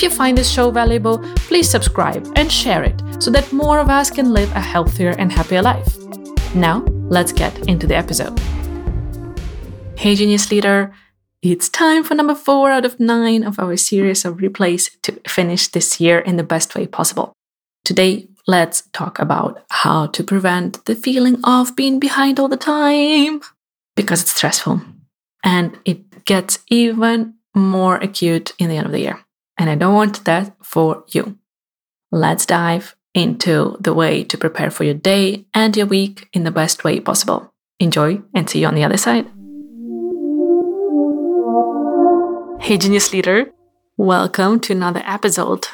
If 0.00 0.04
you 0.04 0.16
find 0.16 0.38
this 0.38 0.50
show 0.50 0.70
valuable, 0.70 1.18
please 1.48 1.68
subscribe 1.68 2.26
and 2.34 2.50
share 2.50 2.82
it 2.82 3.02
so 3.18 3.30
that 3.32 3.52
more 3.52 3.78
of 3.78 3.90
us 3.90 4.10
can 4.10 4.32
live 4.32 4.50
a 4.52 4.58
healthier 4.60 5.10
and 5.18 5.30
happier 5.30 5.60
life. 5.60 5.94
Now, 6.54 6.78
let's 7.10 7.32
get 7.32 7.68
into 7.68 7.86
the 7.86 7.96
episode. 7.96 8.40
Hey, 9.98 10.14
Genius 10.14 10.50
Leader! 10.50 10.94
It's 11.42 11.68
time 11.68 12.02
for 12.02 12.14
number 12.14 12.34
four 12.34 12.70
out 12.70 12.86
of 12.86 12.98
nine 12.98 13.44
of 13.44 13.58
our 13.58 13.76
series 13.76 14.24
of 14.24 14.38
replays 14.38 14.88
to 15.02 15.20
finish 15.28 15.68
this 15.68 16.00
year 16.00 16.18
in 16.18 16.38
the 16.38 16.44
best 16.44 16.74
way 16.74 16.86
possible. 16.86 17.34
Today, 17.84 18.26
let's 18.46 18.84
talk 18.94 19.18
about 19.18 19.66
how 19.68 20.06
to 20.06 20.24
prevent 20.24 20.82
the 20.86 20.94
feeling 20.94 21.36
of 21.44 21.76
being 21.76 22.00
behind 22.00 22.40
all 22.40 22.48
the 22.48 22.56
time 22.56 23.42
because 23.96 24.22
it's 24.22 24.32
stressful 24.32 24.80
and 25.44 25.78
it 25.84 26.24
gets 26.24 26.60
even 26.70 27.34
more 27.54 27.96
acute 27.96 28.54
in 28.58 28.70
the 28.70 28.78
end 28.78 28.86
of 28.86 28.92
the 28.92 29.00
year. 29.00 29.20
And 29.60 29.68
I 29.68 29.74
don't 29.74 29.92
want 29.92 30.24
that 30.24 30.56
for 30.64 31.04
you. 31.08 31.36
Let's 32.10 32.46
dive 32.46 32.96
into 33.12 33.76
the 33.78 33.92
way 33.92 34.24
to 34.24 34.38
prepare 34.38 34.70
for 34.70 34.84
your 34.84 34.94
day 34.94 35.44
and 35.52 35.76
your 35.76 35.86
week 35.86 36.30
in 36.32 36.44
the 36.44 36.50
best 36.50 36.82
way 36.82 36.98
possible. 36.98 37.52
Enjoy 37.78 38.22
and 38.32 38.48
see 38.48 38.60
you 38.60 38.66
on 38.66 38.74
the 38.74 38.84
other 38.84 38.96
side. 38.96 39.26
Hey, 42.62 42.78
Genius 42.78 43.12
Leader. 43.12 43.50
Welcome 43.98 44.60
to 44.60 44.72
another 44.72 45.02
episode 45.04 45.66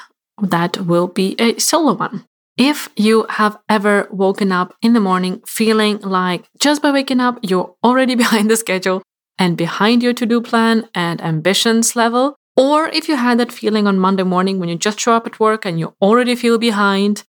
that 0.43 0.79
will 0.79 1.07
be 1.07 1.37
a 1.39 1.57
solo 1.61 1.93
one. 1.93 2.25
If 2.57 2.89
you 2.97 3.27
have 3.29 3.57
ever 3.69 4.09
woken 4.11 4.51
up 4.51 4.75
in 4.83 4.95
the 4.95 5.01
morning 5.01 5.43
feeling 5.47 6.01
like 6.01 6.49
just 6.59 6.83
by 6.83 6.91
waking 6.91 7.21
up, 7.21 7.39
you're 7.41 7.77
already 7.85 8.15
behind 8.25 8.51
the 8.51 8.57
schedule 8.57 9.03
and 9.39 9.57
behind 9.57 10.03
your 10.03 10.15
to 10.15 10.27
do 10.27 10.41
plan 10.41 10.89
and 10.93 11.21
ambitions 11.21 11.95
level, 11.95 12.35
or 12.57 12.89
if 12.89 13.09
you 13.09 13.17
had 13.17 13.39
that 13.39 13.53
feeling 13.53 13.87
on 13.87 13.99
Monday 13.99 14.23
morning 14.23 14.59
when 14.59 14.69
you 14.69 14.77
just 14.77 14.99
show 14.99 15.13
up 15.13 15.27
at 15.27 15.39
work 15.41 15.65
and 15.65 15.79
you 15.79 15.95
already 16.01 16.35
feel 16.35 16.59
behind, 16.59 17.25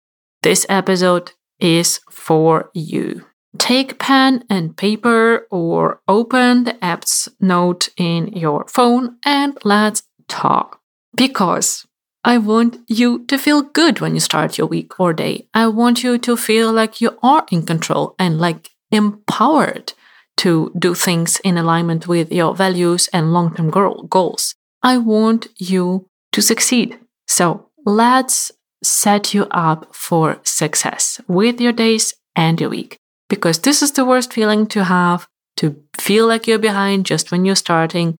this 0.42 0.66
episode 0.68 1.32
is 1.60 2.00
for 2.10 2.70
you. 2.74 3.24
Take 3.58 3.98
pen 3.98 4.44
and 4.50 4.76
paper 4.76 5.46
or 5.50 6.00
open 6.08 6.64
the 6.64 6.82
app's 6.84 7.28
note 7.38 7.88
in 7.96 8.28
your 8.28 8.66
phone 8.66 9.16
and 9.24 9.56
let's 9.62 10.02
talk. 10.28 10.80
Because 11.14 11.86
I 12.24 12.38
want 12.38 12.78
you 12.88 13.24
to 13.26 13.38
feel 13.38 13.62
good 13.62 14.00
when 14.00 14.14
you 14.14 14.20
start 14.20 14.56
your 14.56 14.66
week 14.66 14.98
or 14.98 15.12
day. 15.12 15.48
I 15.52 15.66
want 15.66 16.02
you 16.02 16.18
to 16.18 16.36
feel 16.36 16.72
like 16.72 17.00
you 17.00 17.18
are 17.22 17.44
in 17.50 17.66
control 17.66 18.14
and 18.18 18.38
like 18.38 18.70
empowered 18.90 19.92
to 20.38 20.72
do 20.78 20.94
things 20.94 21.38
in 21.44 21.58
alignment 21.58 22.08
with 22.08 22.32
your 22.32 22.54
values 22.54 23.08
and 23.12 23.32
long 23.32 23.54
term 23.54 23.70
goals. 23.70 24.54
I 24.82 24.98
want 24.98 25.48
you 25.56 26.08
to 26.32 26.42
succeed. 26.42 26.98
So 27.26 27.68
let's 27.84 28.50
set 28.82 29.32
you 29.32 29.46
up 29.50 29.94
for 29.94 30.40
success 30.42 31.20
with 31.28 31.60
your 31.60 31.72
days 31.72 32.14
and 32.34 32.60
your 32.60 32.70
week. 32.70 32.96
Because 33.28 33.60
this 33.60 33.82
is 33.82 33.92
the 33.92 34.04
worst 34.04 34.32
feeling 34.32 34.66
to 34.68 34.84
have 34.84 35.26
to 35.56 35.82
feel 35.98 36.26
like 36.26 36.46
you're 36.46 36.58
behind 36.58 37.06
just 37.06 37.30
when 37.30 37.44
you're 37.44 37.54
starting. 37.54 38.16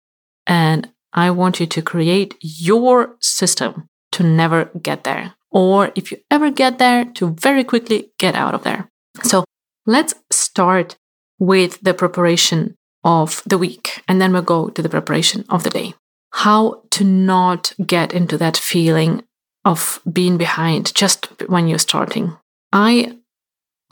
And 0.47 0.91
I 1.13 1.31
want 1.31 1.61
you 1.61 1.67
to 1.67 1.83
create 1.83 2.37
your 2.41 3.17
system 3.21 3.89
to 4.13 4.23
never 4.23 4.71
get 4.81 5.05
there. 5.05 5.35
Or 5.51 5.93
if 5.95 6.11
you 6.11 6.19
ever 6.31 6.51
get 6.51 6.79
there, 6.79 7.05
to 7.05 7.35
very 7.35 7.65
quickly 7.65 8.11
get 8.19 8.35
out 8.35 8.55
of 8.55 8.63
there. 8.63 8.89
So 9.23 9.45
let's 9.85 10.15
start 10.31 10.97
with 11.39 11.81
the 11.83 11.93
preparation 11.93 12.77
of 13.05 13.43
the 13.45 13.59
week, 13.59 14.03
and 14.09 14.21
then 14.21 14.33
we'll 14.33 14.43
go 14.43 14.69
to 14.69 14.81
the 14.81 14.89
preparation 14.89 15.45
of 15.51 15.65
the 15.65 15.71
day. 15.71 15.95
How 16.33 16.83
to 16.91 17.05
not 17.05 17.73
get 17.87 18.13
into 18.13 18.37
that 18.39 18.57
feeling 18.57 19.23
of 19.65 20.01
being 20.11 20.37
behind 20.37 20.95
just 20.95 21.27
when 21.49 21.69
you're 21.69 21.79
starting. 21.79 22.37
I 22.73 23.19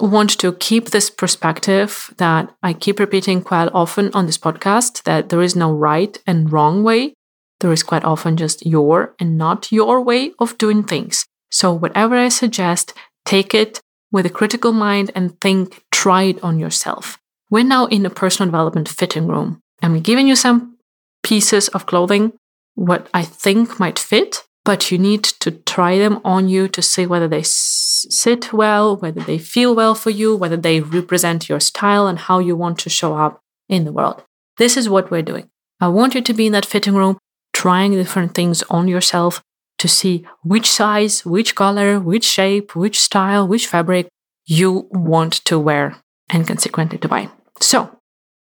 want 0.01 0.39
to 0.39 0.53
keep 0.55 0.87
this 0.87 1.11
perspective 1.11 2.13
that 2.17 2.53
I 2.63 2.73
keep 2.73 2.99
repeating 2.99 3.43
quite 3.43 3.71
often 3.75 4.11
on 4.15 4.27
this 4.27 4.39
podcast 4.39 5.03
that 5.03 5.29
there 5.29 5.43
is 5.43 5.55
no 5.55 5.73
right 5.73 6.19
and 6.27 6.51
wrong 6.51 6.83
way 6.83 7.13
there 7.61 7.73
is 7.73 7.83
quite 7.83 8.05
often 8.05 8.37
just 8.37 8.67
your 8.67 9.15
and 9.21 9.39
not 9.39 9.71
your 9.71 10.01
way 10.01 10.33
of 10.39 10.59
doing 10.59 10.83
things. 10.83 11.27
So, 11.51 11.73
whatever 11.73 12.17
I 12.17 12.29
suggest, 12.29 12.95
take 13.25 13.55
it 13.55 13.81
with 14.11 14.27
a 14.27 14.31
critical 14.31 14.73
mind 14.73 15.11
and 15.15 15.41
think, 15.41 15.85
try 15.93 16.25
it 16.25 16.43
on 16.43 16.59
yourself. 16.59 17.19
We're 17.51 17.65
now 17.65 17.87
in 17.87 18.05
a 18.07 18.11
personal 18.11 18.51
development 18.51 18.89
fitting 18.89 19.27
room. 19.27 19.61
I'm 19.83 20.01
giving 20.01 20.27
you 20.27 20.37
some 20.37 20.77
pieces 21.23 21.69
of 21.69 21.87
clothing, 21.87 22.33
what 22.75 23.09
I 23.13 23.23
think 23.25 23.79
might 23.79 23.99
fit, 23.99 24.45
but 24.65 24.91
you 24.91 24.99
need 24.99 25.25
to 25.25 25.51
try 25.51 25.99
them 25.99 26.21
on 26.25 26.49
you 26.49 26.69
to 26.69 26.83
see 26.83 27.07
whether 27.07 27.29
they 27.29 27.41
s- 27.41 28.07
sit 28.11 28.53
well, 28.53 28.97
whether 28.97 29.21
they 29.21 29.39
feel 29.39 29.75
well 29.75 29.95
for 29.95 30.11
you, 30.11 30.37
whether 30.37 30.57
they 30.57 30.81
represent 30.81 31.49
your 31.49 31.61
style 31.61 32.07
and 32.07 32.19
how 32.19 32.39
you 32.39 32.57
want 32.57 32.79
to 32.81 32.91
show 32.91 33.17
up 33.17 33.41
in 33.69 33.85
the 33.85 33.93
world. 33.93 34.23
This 34.59 34.77
is 34.77 34.89
what 34.89 35.11
we're 35.11 35.23
doing. 35.23 35.49
I 35.81 35.89
want 35.89 36.15
you 36.15 36.21
to 36.21 36.35
be 36.35 36.47
in 36.47 36.53
that 36.53 36.67
fitting 36.67 36.95
room 36.95 37.19
trying 37.53 37.93
different 37.93 38.35
things 38.35 38.63
on 38.65 38.89
yourself 38.89 39.43
to 39.79 39.89
see 39.89 40.27
which 40.43 40.71
size, 40.71 41.25
which 41.25 41.55
color, 41.55 41.99
which 41.99 42.25
shape, 42.25 42.77
which 42.77 43.01
style, 43.01 43.49
which 43.49 43.67
fabric 43.67 44.09
you 44.47 44.89
want 44.91 45.33
to 45.47 45.59
wear 45.59 45.97
and 46.29 46.47
consequently 46.47 46.99
to 46.99 47.09
buy. 47.09 47.31
So, 47.61 47.97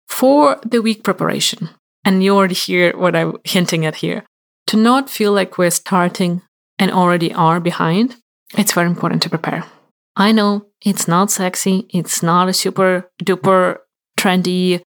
for 0.09 0.59
the 0.65 0.83
week 0.83 1.05
preparation, 1.05 1.71
and 2.05 2.23
you 2.23 2.37
already 2.37 2.55
hear 2.55 2.97
what 2.97 3.17
I'm 3.17 3.37
hinting 3.45 3.87
at 3.87 3.97
here, 3.97 4.25
to 4.69 4.77
not 4.77 5.11
feel 5.11 5.33
like 5.33 5.59
we're 5.59 5.71
starting 5.71 6.43
and 6.79 6.91
already 6.91 7.33
are 7.33 7.61
behind, 7.61 8.17
it's 8.57 8.73
very 8.73 8.87
important 8.87 9.23
to 9.23 9.31
prepare. 9.31 9.65
I 10.17 10.33
know 10.33 10.67
it's 10.85 11.09
not 11.09 11.31
sexy, 11.31 11.87
it's 11.91 12.23
not 12.23 12.49
a 12.49 12.53
super 12.53 13.11
duper 13.23 13.79
trendy 14.19 14.83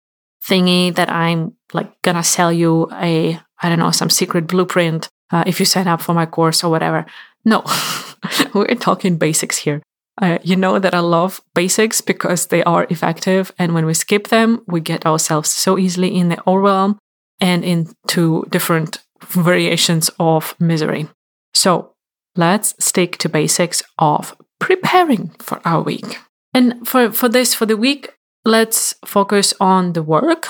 thingy 0.44 0.95
that 0.95 1.09
I'm 1.09 1.53
like 1.73 2.01
gonna 2.01 2.23
sell 2.23 2.51
you 2.51 2.90
a 2.94 3.39
I 3.62 3.69
don't 3.69 3.79
know, 3.79 3.91
some 3.91 4.09
secret 4.09 4.47
blueprint 4.47 5.09
uh, 5.31 5.44
if 5.47 5.59
you 5.59 5.66
sign 5.66 5.88
up 5.88 6.01
for 6.01 6.13
my 6.13 6.25
course 6.25 6.63
or 6.63 6.69
whatever. 6.69 7.06
No, 7.44 7.63
we're 8.53 8.75
talking 8.75 9.18
basics 9.18 9.57
here. 9.57 9.81
Uh, 10.20 10.40
you 10.44 10.56
know 10.56 10.80
that 10.80 10.96
I 10.96 11.00
love 11.00 11.42
basics 11.54 12.02
because 12.02 12.48
they 12.48 12.64
are 12.64 12.88
effective. 12.90 13.52
And 13.60 13.74
when 13.74 13.86
we 13.86 13.94
skip 13.94 14.30
them, 14.30 14.64
we 14.68 14.82
get 14.82 15.06
ourselves 15.06 15.52
so 15.52 15.78
easily 15.78 16.16
in 16.16 16.30
the 16.30 16.42
overwhelm 16.48 16.98
and 17.40 17.64
into 17.64 18.46
different 18.50 19.00
variations 19.24 20.10
of 20.20 20.56
misery. 20.60 21.08
So 21.54 21.94
let's 22.36 22.74
stick 22.84 23.18
to 23.20 23.30
basics 23.30 23.84
of 24.00 24.36
preparing 24.60 25.30
for 25.40 25.62
our 25.66 25.82
week. 25.82 26.20
And 26.54 26.88
for, 26.88 27.12
for 27.12 27.30
this, 27.30 27.54
for 27.54 27.68
the 27.68 27.78
week, 27.78 28.14
let's 28.44 28.96
focus 29.06 29.54
on 29.60 29.94
the 29.94 30.02
work 30.02 30.48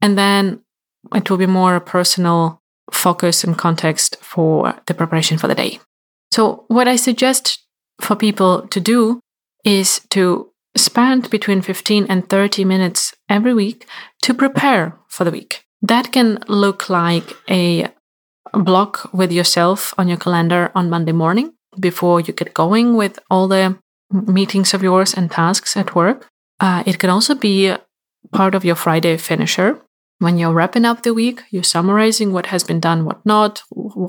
and 0.00 0.16
then 0.16 0.62
it 1.14 1.30
will 1.30 1.36
be 1.36 1.46
more 1.46 1.76
a 1.76 1.80
personal 1.80 2.60
focus 2.90 3.44
and 3.44 3.56
context 3.56 4.16
for 4.20 4.74
the 4.86 4.94
preparation 4.94 5.38
for 5.38 5.48
the 5.48 5.54
day. 5.54 5.78
So, 6.32 6.64
what 6.68 6.88
I 6.88 6.96
suggest 6.96 7.58
for 8.00 8.16
people 8.16 8.66
to 8.68 8.80
do 8.80 9.20
is 9.64 10.00
to 10.10 10.50
spend 10.76 11.30
between 11.30 11.62
15 11.62 12.06
and 12.08 12.28
30 12.28 12.64
minutes 12.64 13.14
every 13.28 13.54
week 13.54 13.86
to 14.22 14.34
prepare 14.34 14.96
for 15.08 15.24
the 15.24 15.30
week. 15.30 15.64
That 15.82 16.12
can 16.12 16.38
look 16.48 16.88
like 16.88 17.36
a 17.48 17.88
block 18.52 19.10
with 19.12 19.32
yourself 19.32 19.94
on 19.98 20.08
your 20.08 20.18
calendar 20.18 20.70
on 20.74 20.90
Monday 20.90 21.12
morning 21.12 21.54
before 21.78 22.20
you 22.20 22.32
get 22.32 22.54
going 22.54 22.96
with 22.96 23.18
all 23.30 23.48
the 23.48 23.78
meetings 24.10 24.74
of 24.74 24.82
yours 24.82 25.14
and 25.14 25.30
tasks 25.30 25.76
at 25.76 25.94
work. 25.94 26.28
Uh, 26.58 26.82
it 26.86 26.98
can 26.98 27.10
also 27.10 27.34
be 27.34 27.74
part 28.32 28.54
of 28.54 28.64
your 28.64 28.74
Friday 28.74 29.16
finisher 29.16 29.80
when 30.20 30.36
you're 30.36 30.52
wrapping 30.52 30.84
up 30.84 31.02
the 31.02 31.14
week, 31.14 31.42
you're 31.50 31.62
summarizing 31.62 32.30
what 32.32 32.46
has 32.46 32.62
been 32.62 32.78
done, 32.78 33.06
what 33.06 33.24
not, 33.24 33.62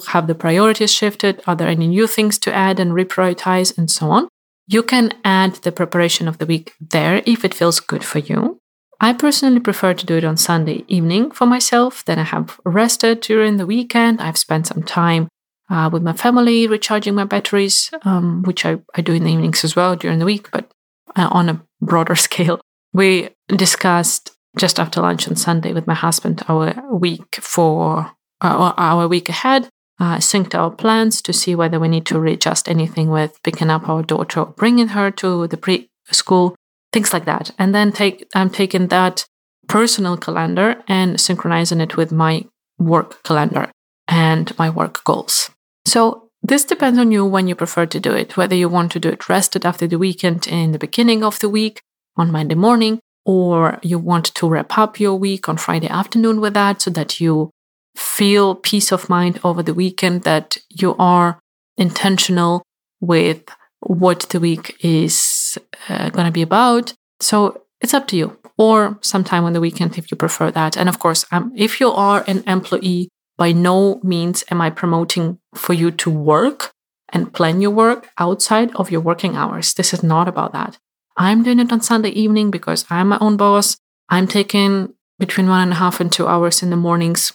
have 0.10 0.28
the 0.28 0.36
priorities 0.36 0.94
shifted, 0.94 1.42
are 1.48 1.56
there 1.56 1.70
any 1.70 1.88
new 1.88 2.06
things 2.06 2.38
to 2.40 2.54
add 2.54 2.82
and 2.82 2.92
reprioritize, 2.92 3.78
and 3.78 3.90
so 3.90 4.12
on. 4.12 4.28
You 4.68 4.84
can 4.84 5.14
add 5.24 5.56
the 5.56 5.72
preparation 5.72 6.28
of 6.28 6.38
the 6.38 6.46
week 6.46 6.74
there 6.82 7.24
if 7.26 7.46
it 7.46 7.54
feels 7.54 7.80
good 7.80 8.04
for 8.04 8.20
you. 8.20 8.60
I 9.00 9.14
personally 9.14 9.62
prefer 9.62 9.94
to 9.94 10.06
do 10.06 10.18
it 10.18 10.26
on 10.26 10.36
Sunday 10.36 10.84
evening 10.90 11.32
for 11.32 11.46
myself. 11.46 12.04
Then 12.04 12.20
I 12.20 12.24
have 12.24 12.60
rested 12.66 13.22
during 13.22 13.56
the 13.56 13.66
weekend. 13.66 14.22
I've 14.22 14.38
spent 14.38 14.68
some 14.68 14.84
time 14.84 15.30
uh, 15.70 15.90
with 15.92 16.04
my 16.04 16.14
family, 16.14 16.68
recharging 16.68 17.16
my 17.16 17.24
batteries, 17.24 17.90
um, 18.04 18.44
which 18.44 18.66
I, 18.66 18.80
I 18.96 19.02
do 19.02 19.14
in 19.14 19.24
the 19.24 19.32
evenings 19.32 19.64
as 19.64 19.78
well 19.78 19.96
during 19.96 20.20
the 20.20 20.26
week, 20.26 20.52
but 20.52 20.70
uh, 21.16 21.30
on 21.32 21.48
a 21.48 21.62
broader 21.82 22.16
scale. 22.28 22.60
We 22.94 23.30
discussed 23.48 24.36
just 24.58 24.80
after 24.80 25.02
lunch 25.02 25.28
on 25.28 25.36
Sunday 25.36 25.74
with 25.74 25.88
my 25.88 25.94
husband 25.94 26.44
our 26.48 26.74
week 26.92 27.36
for 27.36 28.12
uh, 28.42 28.74
our 28.78 29.08
week 29.08 29.30
ahead, 29.30 29.70
uh, 30.00 30.18
synced 30.18 30.56
our 30.56 30.72
plans 30.72 31.22
to 31.22 31.32
see 31.32 31.56
whether 31.56 31.80
we 31.80 31.88
need 31.88 32.06
to 32.08 32.20
readjust 32.20 32.68
anything 32.68 33.10
with 33.10 33.42
picking 33.44 33.70
up 33.70 33.88
our 33.88 34.02
daughter 34.02 34.42
or 34.42 34.46
bringing 34.48 34.90
her 34.90 35.12
to 35.12 35.48
the 35.48 35.58
preschool, 35.58 36.56
things 36.92 37.14
like 37.14 37.26
that. 37.26 37.52
And 37.58 37.74
then 37.74 37.92
take 37.92 38.28
I'm 38.36 38.50
taking 38.50 38.88
that 38.88 39.26
personal 39.68 40.18
calendar 40.18 40.82
and 40.88 41.20
synchronizing 41.20 41.80
it 41.82 41.96
with 41.96 42.12
my 42.12 42.46
work 42.78 43.24
calendar 43.24 43.72
and 44.08 44.58
my 44.58 44.70
work 44.70 45.04
goals. 45.04 45.52
So 45.86 46.30
this 46.44 46.66
depends 46.66 46.98
on 46.98 47.12
you 47.12 47.26
when 47.26 47.48
you 47.48 47.56
prefer 47.56 47.86
to 47.86 48.00
do 48.00 48.14
it, 48.14 48.36
whether 48.36 48.56
you 48.56 48.68
want 48.68 48.92
to 48.94 49.00
do 49.00 49.10
it 49.10 49.30
rested 49.30 49.66
after 49.66 49.88
the 49.88 50.00
weekend 50.00 50.48
in 50.48 50.72
the 50.72 50.80
beginning 50.80 51.24
of 51.24 51.40
the 51.40 51.50
week 51.50 51.82
on 52.18 52.32
Monday 52.32 52.56
morning, 52.56 53.00
or 53.26 53.80
you 53.82 54.00
want 54.00 54.26
to 54.26 54.50
wrap 54.50 54.78
up 54.78 55.00
your 55.00 55.16
week 55.16 55.48
on 55.48 55.58
Friday 55.58 55.88
afternoon 55.88 56.42
with 56.42 56.54
that 56.54 56.82
so 56.82 56.92
that 56.92 57.20
you 57.20 57.52
feel 57.96 58.56
peace 58.56 58.92
of 58.92 59.10
mind 59.10 59.40
over 59.44 59.62
the 59.62 59.74
weekend, 59.74 60.24
that 60.24 60.58
you 60.70 60.96
are 60.98 61.40
intentional 61.78 62.64
with 63.00 63.44
what 63.80 64.22
the 64.30 64.40
week 64.40 64.76
is 64.82 65.58
uh, 65.90 66.10
going 66.10 66.26
to 66.26 66.32
be 66.32 66.42
about. 66.42 66.94
So 67.20 67.64
it's 67.82 67.94
up 67.94 68.08
to 68.08 68.18
you, 68.18 68.38
or 68.58 68.98
sometime 69.02 69.44
on 69.44 69.54
the 69.54 69.62
weekend 69.62 69.98
if 69.98 70.12
you 70.12 70.18
prefer 70.18 70.52
that. 70.52 70.78
And 70.78 70.88
of 70.88 71.00
course, 71.00 71.26
um, 71.32 71.52
if 71.56 71.80
you 71.80 71.92
are 71.92 72.24
an 72.28 72.44
employee 72.48 73.10
by 73.38 73.52
no 73.52 74.00
means 74.04 74.44
am 74.52 74.62
I 74.62 74.70
promoting 74.70 75.40
for 75.56 75.74
you 75.74 75.90
to 75.92 76.10
work 76.10 76.72
and 77.10 77.34
plan 77.34 77.62
your 77.62 77.72
work 77.72 78.10
outside 78.18 78.74
of 78.76 78.92
your 78.92 79.02
working 79.02 79.36
hours. 79.36 79.74
This 79.74 79.94
is 79.94 80.04
not 80.04 80.28
about 80.28 80.54
that. 80.54 80.78
I'm 81.18 81.44
doing 81.44 81.60
it 81.60 81.72
on 81.72 81.82
Sunday 81.82 82.10
evening 82.10 82.52
because 82.52 82.86
I'm 82.90 83.10
my 83.10 83.18
own 83.20 83.38
boss. 83.38 83.78
I'm 84.10 84.28
taking 84.28 84.94
between 85.20 85.48
one 85.48 85.64
and 85.64 85.72
a 85.74 85.76
half 85.76 86.00
and 86.00 86.12
two 86.12 86.28
hours 86.28 86.64
in 86.64 86.70
the 86.70 86.76
mornings 86.76 87.34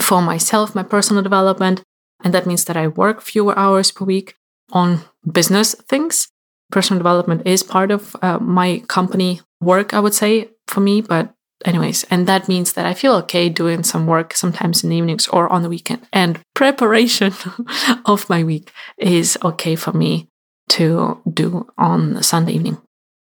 for 0.00 0.22
myself, 0.22 0.74
my 0.74 0.82
personal 0.82 1.22
development. 1.22 1.82
And 2.24 2.32
that 2.32 2.46
means 2.46 2.64
that 2.64 2.76
I 2.76 2.88
work 2.88 3.20
fewer 3.20 3.56
hours 3.58 3.90
per 3.90 4.04
week 4.04 4.36
on 4.72 5.02
business 5.30 5.74
things. 5.74 6.28
Personal 6.72 6.98
development 6.98 7.46
is 7.46 7.62
part 7.62 7.90
of 7.90 8.16
uh, 8.22 8.38
my 8.38 8.82
company 8.88 9.40
work, 9.60 9.94
I 9.94 10.00
would 10.00 10.14
say, 10.14 10.50
for 10.66 10.80
me, 10.80 11.00
but 11.00 11.36
anyways 11.64 12.04
and 12.04 12.26
that 12.26 12.48
means 12.48 12.74
that 12.74 12.84
i 12.84 12.92
feel 12.92 13.14
okay 13.14 13.48
doing 13.48 13.82
some 13.82 14.06
work 14.06 14.34
sometimes 14.34 14.84
in 14.84 14.90
the 14.90 14.96
evenings 14.96 15.26
or 15.28 15.50
on 15.50 15.62
the 15.62 15.68
weekend 15.68 16.06
and 16.12 16.38
preparation 16.54 17.32
of 18.04 18.28
my 18.28 18.44
week 18.44 18.72
is 18.98 19.38
okay 19.42 19.74
for 19.74 19.92
me 19.92 20.28
to 20.68 21.20
do 21.32 21.66
on 21.78 22.22
sunday 22.22 22.52
evening 22.52 22.76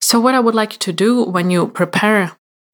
so 0.07 0.19
what 0.19 0.36
i 0.36 0.44
would 0.46 0.57
like 0.60 0.74
you 0.74 0.80
to 0.80 0.94
do 1.06 1.12
when 1.36 1.48
you 1.54 1.62
prepare 1.81 2.24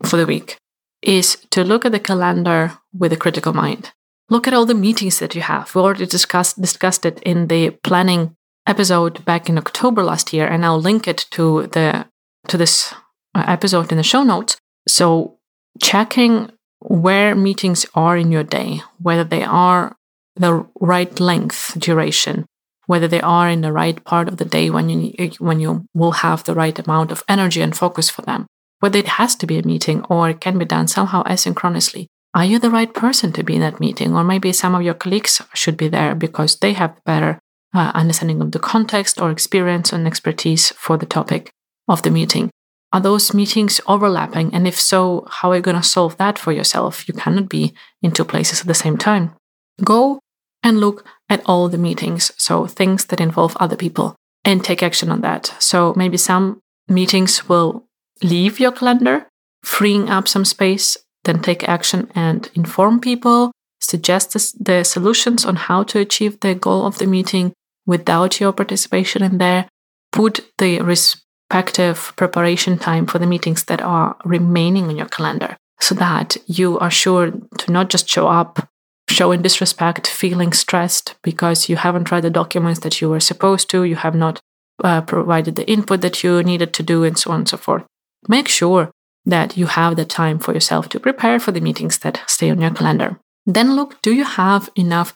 for 0.09 0.17
the 0.17 0.25
week 0.33 0.57
is 1.01 1.37
to 1.49 1.63
look 1.63 1.85
at 1.85 1.91
the 1.91 1.99
calendar 1.99 2.77
with 2.93 3.11
a 3.11 3.17
critical 3.17 3.53
mind. 3.53 3.91
Look 4.29 4.47
at 4.47 4.53
all 4.53 4.65
the 4.65 4.75
meetings 4.75 5.19
that 5.19 5.35
you 5.35 5.41
have. 5.41 5.73
We 5.75 5.81
already 5.81 6.05
discussed 6.05 6.61
discussed 6.61 7.05
it 7.05 7.19
in 7.23 7.47
the 7.47 7.71
planning 7.83 8.35
episode 8.67 9.25
back 9.25 9.49
in 9.49 9.57
october 9.57 10.03
last 10.03 10.31
year 10.31 10.45
and 10.45 10.63
i'll 10.63 10.79
link 10.79 11.07
it 11.07 11.25
to 11.31 11.65
the 11.73 12.05
to 12.47 12.57
this 12.57 12.93
uh, 13.33 13.43
episode 13.47 13.91
in 13.91 13.97
the 13.97 14.03
show 14.03 14.23
notes. 14.23 14.57
So 14.87 15.37
checking 15.81 16.51
where 16.79 17.35
meetings 17.35 17.85
are 17.95 18.17
in 18.17 18.31
your 18.31 18.43
day, 18.43 18.81
whether 18.99 19.23
they 19.23 19.43
are 19.43 19.95
the 20.35 20.65
right 20.79 21.19
length, 21.19 21.79
duration, 21.79 22.45
whether 22.91 23.07
they 23.07 23.21
are 23.21 23.47
in 23.49 23.61
the 23.61 23.71
right 23.71 24.03
part 24.03 24.27
of 24.27 24.35
the 24.35 24.49
day 24.57 24.69
when 24.69 24.89
you 24.89 25.29
when 25.39 25.61
you 25.61 25.85
will 25.93 26.15
have 26.25 26.43
the 26.43 26.53
right 26.53 26.77
amount 26.77 27.09
of 27.09 27.23
energy 27.29 27.61
and 27.61 27.73
focus 27.73 28.09
for 28.09 28.21
them. 28.23 28.45
Whether 28.81 28.99
it 28.99 29.15
has 29.19 29.33
to 29.37 29.47
be 29.47 29.57
a 29.57 29.69
meeting 29.73 30.03
or 30.09 30.29
it 30.29 30.41
can 30.41 30.57
be 30.57 30.65
done 30.65 30.89
somehow 30.89 31.23
asynchronously. 31.23 32.07
Are 32.33 32.43
you 32.43 32.59
the 32.59 32.75
right 32.77 32.93
person 32.93 33.31
to 33.33 33.43
be 33.43 33.55
in 33.55 33.61
that 33.61 33.79
meeting? 33.79 34.13
Or 34.13 34.25
maybe 34.25 34.51
some 34.51 34.75
of 34.75 34.81
your 34.81 34.93
colleagues 34.93 35.41
should 35.53 35.77
be 35.77 35.87
there 35.87 36.15
because 36.15 36.57
they 36.57 36.73
have 36.73 37.01
better 37.05 37.39
uh, 37.73 37.91
understanding 37.93 38.41
of 38.41 38.51
the 38.51 38.59
context 38.59 39.21
or 39.21 39.31
experience 39.31 39.93
and 39.93 40.05
expertise 40.05 40.71
for 40.71 40.97
the 40.97 41.05
topic 41.05 41.49
of 41.87 42.01
the 42.01 42.11
meeting. 42.11 42.49
Are 42.91 42.99
those 42.99 43.33
meetings 43.33 43.79
overlapping? 43.87 44.53
And 44.53 44.67
if 44.67 44.77
so, 44.77 45.25
how 45.29 45.51
are 45.51 45.55
you 45.55 45.61
going 45.61 45.81
to 45.81 45.93
solve 45.95 46.17
that 46.17 46.37
for 46.37 46.51
yourself? 46.51 47.07
You 47.07 47.13
cannot 47.13 47.47
be 47.47 47.73
in 48.01 48.11
two 48.11 48.25
places 48.25 48.59
at 48.59 48.67
the 48.67 48.83
same 48.83 48.97
time. 48.97 49.33
Go 49.81 50.19
and 50.63 50.79
look 50.79 51.05
at 51.29 51.41
all 51.45 51.69
the 51.69 51.77
meetings, 51.77 52.31
so 52.37 52.65
things 52.65 53.05
that 53.05 53.21
involve 53.21 53.57
other 53.59 53.75
people, 53.75 54.15
and 54.43 54.63
take 54.63 54.83
action 54.83 55.11
on 55.11 55.21
that. 55.21 55.53
So 55.59 55.93
maybe 55.95 56.17
some 56.17 56.61
meetings 56.87 57.47
will 57.47 57.85
leave 58.21 58.59
your 58.59 58.71
calendar, 58.71 59.27
freeing 59.63 60.09
up 60.09 60.27
some 60.27 60.45
space, 60.45 60.97
then 61.23 61.41
take 61.41 61.67
action 61.67 62.09
and 62.15 62.49
inform 62.55 62.99
people, 62.99 63.51
suggest 63.79 64.33
the 64.63 64.83
solutions 64.83 65.45
on 65.45 65.55
how 65.55 65.83
to 65.83 65.99
achieve 65.99 66.39
the 66.39 66.55
goal 66.55 66.85
of 66.85 66.97
the 66.97 67.07
meeting 67.07 67.53
without 67.85 68.39
your 68.39 68.53
participation 68.53 69.23
in 69.23 69.37
there, 69.37 69.67
put 70.11 70.51
the 70.57 70.79
respective 70.81 72.13
preparation 72.15 72.77
time 72.77 73.05
for 73.05 73.19
the 73.19 73.27
meetings 73.27 73.63
that 73.65 73.81
are 73.81 74.15
remaining 74.23 74.85
on 74.85 74.97
your 74.97 75.07
calendar 75.07 75.57
so 75.79 75.95
that 75.95 76.37
you 76.45 76.77
are 76.79 76.91
sure 76.91 77.31
to 77.57 77.71
not 77.71 77.89
just 77.89 78.07
show 78.07 78.27
up 78.27 78.67
showing 79.11 79.41
disrespect, 79.41 80.07
feeling 80.07 80.53
stressed 80.53 81.15
because 81.21 81.69
you 81.69 81.75
haven't 81.75 82.11
read 82.11 82.23
the 82.23 82.29
documents 82.29 82.79
that 82.81 83.01
you 83.01 83.09
were 83.09 83.19
supposed 83.19 83.69
to, 83.69 83.83
you 83.83 83.95
have 83.95 84.15
not 84.15 84.39
uh, 84.83 85.01
provided 85.01 85.55
the 85.55 85.69
input 85.69 86.01
that 86.01 86.23
you 86.23 86.41
needed 86.43 86.73
to 86.73 86.83
do, 86.83 87.03
and 87.03 87.17
so 87.17 87.31
on 87.31 87.41
and 87.41 87.49
so 87.49 87.57
forth. 87.57 87.83
Make 88.27 88.47
sure 88.47 88.91
that 89.25 89.57
you 89.57 89.67
have 89.67 89.95
the 89.95 90.05
time 90.05 90.39
for 90.39 90.53
yourself 90.53 90.89
to 90.89 90.99
prepare 90.99 91.39
for 91.39 91.51
the 91.51 91.61
meetings 91.61 91.99
that 91.99 92.21
stay 92.27 92.49
on 92.49 92.61
your 92.61 92.71
calendar. 92.71 93.19
Then 93.45 93.75
look 93.75 94.01
do 94.01 94.13
you 94.13 94.23
have 94.23 94.69
enough 94.75 95.13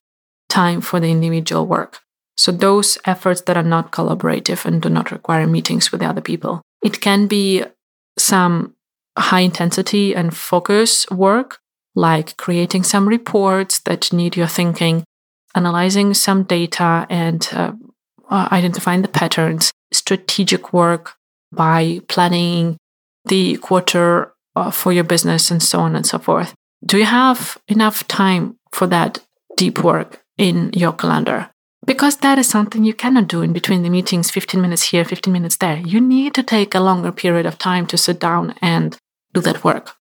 time 0.49 0.81
for 0.81 0.99
the 0.99 1.09
individual 1.09 1.65
work? 1.65 1.99
So, 2.37 2.51
those 2.51 2.97
efforts 3.05 3.41
that 3.41 3.57
are 3.57 3.63
not 3.63 3.91
collaborative 3.91 4.65
and 4.65 4.81
do 4.81 4.89
not 4.89 5.11
require 5.11 5.47
meetings 5.47 5.91
with 5.91 6.01
the 6.01 6.07
other 6.07 6.21
people. 6.21 6.61
It 6.83 7.01
can 7.01 7.27
be 7.27 7.63
some 8.17 8.75
high 9.17 9.39
intensity 9.39 10.15
and 10.15 10.35
focus 10.35 11.09
work, 11.09 11.59
like 11.95 12.37
creating 12.37 12.83
some 12.83 13.07
reports 13.07 13.79
that 13.81 14.11
need 14.13 14.35
your 14.35 14.47
thinking, 14.47 15.03
analyzing 15.55 16.13
some 16.13 16.43
data 16.43 17.07
and 17.09 17.49
uh, 17.53 17.71
uh 18.29 18.49
identifying 18.51 19.01
the 19.01 19.07
patterns, 19.07 19.71
strategic 19.91 20.73
work 20.73 21.13
by 21.51 22.01
planning 22.07 22.77
the 23.25 23.57
quarter 23.57 24.33
uh, 24.55 24.71
for 24.71 24.91
your 24.93 25.03
business, 25.03 25.51
and 25.51 25.63
so 25.63 25.79
on 25.79 25.95
and 25.95 26.05
so 26.05 26.19
forth. 26.19 26.53
Do 26.85 26.97
you 26.97 27.05
have 27.05 27.57
enough 27.67 28.07
time 28.07 28.57
for 28.71 28.87
that 28.87 29.19
deep 29.57 29.83
work 29.83 30.23
in 30.37 30.71
your 30.73 30.93
calendar? 30.93 31.49
Because 31.85 32.17
that 32.17 32.39
is 32.39 32.47
something 32.47 32.83
you 32.83 32.93
cannot 32.93 33.27
do 33.27 33.41
in 33.41 33.53
between 33.53 33.83
the 33.83 33.89
meetings, 33.89 34.31
15 34.31 34.59
minutes 34.59 34.89
here, 34.89 35.05
15 35.05 35.31
minutes 35.31 35.57
there. 35.57 35.77
You 35.77 36.01
need 36.01 36.33
to 36.33 36.43
take 36.43 36.73
a 36.73 36.79
longer 36.79 37.11
period 37.11 37.45
of 37.45 37.59
time 37.59 37.85
to 37.87 37.97
sit 37.97 38.19
down 38.19 38.55
and 38.61 38.97
do 39.33 39.41
that 39.41 39.63
work. 39.63 39.95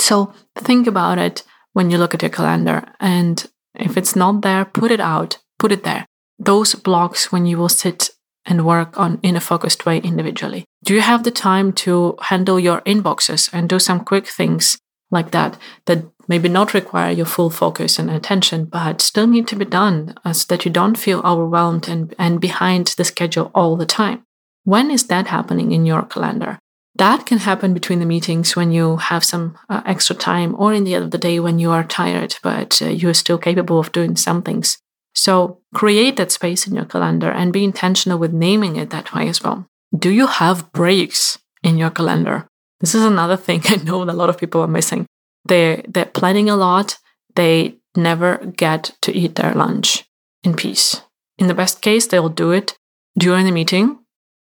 So 0.00 0.32
think 0.56 0.86
about 0.86 1.18
it 1.18 1.44
when 1.72 1.90
you 1.90 1.98
look 1.98 2.14
at 2.14 2.22
your 2.22 2.30
calendar. 2.30 2.84
And 2.98 3.46
if 3.74 3.96
it's 3.96 4.16
not 4.16 4.42
there, 4.42 4.64
put 4.64 4.90
it 4.90 5.00
out, 5.00 5.38
put 5.58 5.72
it 5.72 5.84
there. 5.84 6.06
Those 6.38 6.74
blocks 6.74 7.30
when 7.30 7.46
you 7.46 7.58
will 7.58 7.68
sit 7.68 8.10
and 8.46 8.64
work 8.64 8.98
on 8.98 9.20
in 9.22 9.36
a 9.36 9.40
focused 9.40 9.84
way 9.84 9.98
individually. 9.98 10.64
Do 10.82 10.94
you 10.94 11.02
have 11.02 11.24
the 11.24 11.30
time 11.30 11.72
to 11.84 12.16
handle 12.22 12.58
your 12.58 12.80
inboxes 12.82 13.50
and 13.52 13.68
do 13.68 13.78
some 13.78 14.00
quick 14.00 14.26
things 14.26 14.78
like 15.10 15.30
that 15.32 15.58
that 15.84 16.04
maybe 16.28 16.48
not 16.48 16.72
require 16.72 17.10
your 17.10 17.26
full 17.26 17.50
focus 17.50 17.98
and 17.98 18.10
attention, 18.10 18.64
but 18.64 19.02
still 19.02 19.26
need 19.26 19.46
to 19.48 19.56
be 19.56 19.64
done 19.64 20.14
uh, 20.24 20.32
so 20.32 20.46
that 20.48 20.64
you 20.64 20.70
don't 20.70 20.96
feel 20.96 21.20
overwhelmed 21.20 21.88
and, 21.88 22.14
and 22.18 22.40
behind 22.40 22.86
the 22.96 23.04
schedule 23.04 23.50
all 23.54 23.76
the 23.76 23.86
time. 23.86 24.24
When 24.64 24.90
is 24.90 25.08
that 25.08 25.26
happening 25.26 25.72
in 25.72 25.84
your 25.84 26.02
calendar? 26.02 26.58
That 27.00 27.24
can 27.24 27.38
happen 27.38 27.72
between 27.72 27.98
the 27.98 28.04
meetings 28.04 28.54
when 28.54 28.72
you 28.72 28.98
have 28.98 29.24
some 29.24 29.56
uh, 29.70 29.80
extra 29.86 30.14
time 30.14 30.54
or 30.58 30.74
in 30.74 30.84
the 30.84 30.94
end 30.94 31.04
of 31.04 31.12
the 31.12 31.16
day 31.16 31.40
when 31.40 31.58
you 31.58 31.70
are 31.70 31.82
tired, 31.82 32.36
but 32.42 32.82
uh, 32.82 32.88
you're 32.88 33.14
still 33.14 33.38
capable 33.38 33.78
of 33.78 33.90
doing 33.90 34.16
some 34.16 34.42
things. 34.42 34.76
So 35.14 35.62
create 35.72 36.18
that 36.18 36.30
space 36.30 36.66
in 36.66 36.74
your 36.74 36.84
calendar 36.84 37.30
and 37.30 37.54
be 37.54 37.64
intentional 37.64 38.18
with 38.18 38.34
naming 38.34 38.76
it 38.76 38.90
that 38.90 39.14
way 39.14 39.28
as 39.28 39.42
well. 39.42 39.64
Do 39.96 40.10
you 40.10 40.26
have 40.26 40.72
breaks 40.72 41.38
in 41.62 41.78
your 41.78 41.88
calendar? 41.88 42.46
This 42.80 42.94
is 42.94 43.02
another 43.02 43.36
thing 43.46 43.62
I 43.64 43.76
know 43.76 44.02
a 44.02 44.04
lot 44.04 44.28
of 44.28 44.36
people 44.36 44.60
are 44.60 44.76
missing. 44.76 45.06
They're, 45.46 45.82
they're 45.88 46.04
planning 46.04 46.50
a 46.50 46.56
lot. 46.56 46.98
They 47.34 47.76
never 47.96 48.36
get 48.58 48.92
to 49.00 49.10
eat 49.10 49.36
their 49.36 49.54
lunch 49.54 50.04
in 50.44 50.54
peace. 50.54 51.00
In 51.38 51.46
the 51.46 51.54
best 51.54 51.80
case, 51.80 52.06
they'll 52.06 52.28
do 52.28 52.50
it 52.50 52.76
during 53.18 53.46
the 53.46 53.52
meeting, 53.52 54.00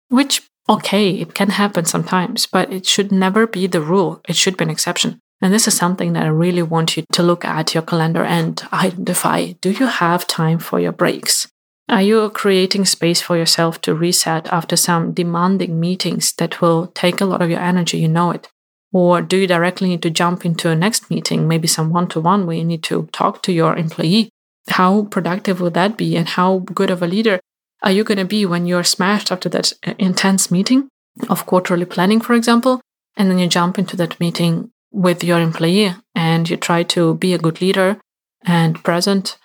which, 0.10 0.49
okay, 0.70 1.10
it 1.12 1.34
can 1.34 1.50
happen 1.50 1.86
sometimes, 1.86 2.46
but 2.46 2.72
it 2.72 2.86
should 2.86 3.12
never 3.12 3.48
be 3.48 3.68
the 3.68 3.82
rule. 3.82 4.22
It 4.30 4.36
should 4.36 4.56
be 4.56 4.64
an 4.64 4.70
exception. 4.70 5.20
And 5.42 5.54
this 5.54 5.68
is 5.68 5.76
something 5.76 6.14
that 6.14 6.26
I 6.26 6.28
really 6.28 6.62
want 6.62 6.98
you 6.98 7.04
to 7.14 7.24
look 7.24 7.46
at 7.46 7.74
your 7.74 7.84
calendar 7.84 8.24
and 8.24 8.62
identify. 8.72 9.54
Do 9.62 9.72
you 9.72 9.88
have 9.88 10.28
time 10.28 10.60
for 10.60 10.80
your 10.80 10.92
breaks? 10.92 11.48
Are 11.88 12.02
you 12.02 12.30
creating 12.30 12.86
space 12.86 13.22
for 13.22 13.36
yourself 13.36 13.82
to 13.82 13.96
reset 13.96 14.48
after 14.54 14.76
some 14.76 15.14
demanding 15.14 15.80
meetings 15.80 16.34
that 16.34 16.62
will 16.62 16.88
take 16.88 17.20
a 17.20 17.26
lot 17.26 17.42
of 17.42 17.50
your 17.50 17.62
energy? 17.62 17.98
You 17.98 18.10
know 18.10 18.32
it. 18.32 18.48
Or 18.92 19.22
do 19.22 19.38
you 19.38 19.48
directly 19.48 19.90
need 19.90 20.04
to 20.04 20.10
jump 20.10 20.46
into 20.46 20.70
a 20.70 20.76
next 20.76 21.10
meeting, 21.10 21.48
maybe 21.48 21.68
some 21.68 21.90
one 21.92 22.08
to 22.10 22.20
one 22.20 22.46
where 22.46 22.58
you 22.58 22.66
need 22.66 22.84
to 22.84 23.08
talk 23.12 23.42
to 23.44 23.54
your 23.54 23.76
employee? 23.76 24.30
How 24.68 25.04
productive 25.06 25.62
will 25.62 25.72
that 25.72 25.98
be? 25.98 26.16
And 26.16 26.28
how 26.28 26.60
good 26.60 26.92
of 26.92 27.02
a 27.02 27.08
leader 27.08 27.40
are 27.82 27.92
you 27.92 28.04
going 28.04 28.18
to 28.18 28.26
be 28.26 28.46
when 28.46 28.66
you're 28.66 28.84
smashed 28.84 29.32
after 29.32 29.50
that 29.50 29.74
uh, 29.86 29.94
intense 29.98 30.52
meeting 30.52 30.90
of 31.30 31.46
quarterly 31.46 31.86
planning, 31.86 32.22
for 32.22 32.34
example? 32.34 32.82
And 33.16 33.30
then 33.30 33.40
you 33.40 33.48
jump 33.48 33.78
into 33.80 33.96
that 33.98 34.20
meeting 34.20 34.72
with 34.92 35.24
your 35.24 35.40
employee 35.40 35.94
and 36.16 36.50
you 36.50 36.58
try 36.58 36.84
to 36.84 37.16
be 37.16 37.34
a 37.34 37.38
good 37.38 37.62
leader 37.62 38.00
and 38.46 38.84
present 38.84 39.38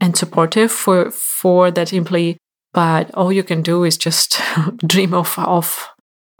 and 0.00 0.16
supportive 0.16 0.72
for, 0.72 1.10
for 1.10 1.70
that 1.70 1.92
employee. 1.92 2.38
But 2.72 3.12
all 3.14 3.32
you 3.32 3.42
can 3.42 3.62
do 3.62 3.84
is 3.84 3.96
just 3.96 4.40
dream 4.86 5.14
of, 5.14 5.38
of 5.38 5.88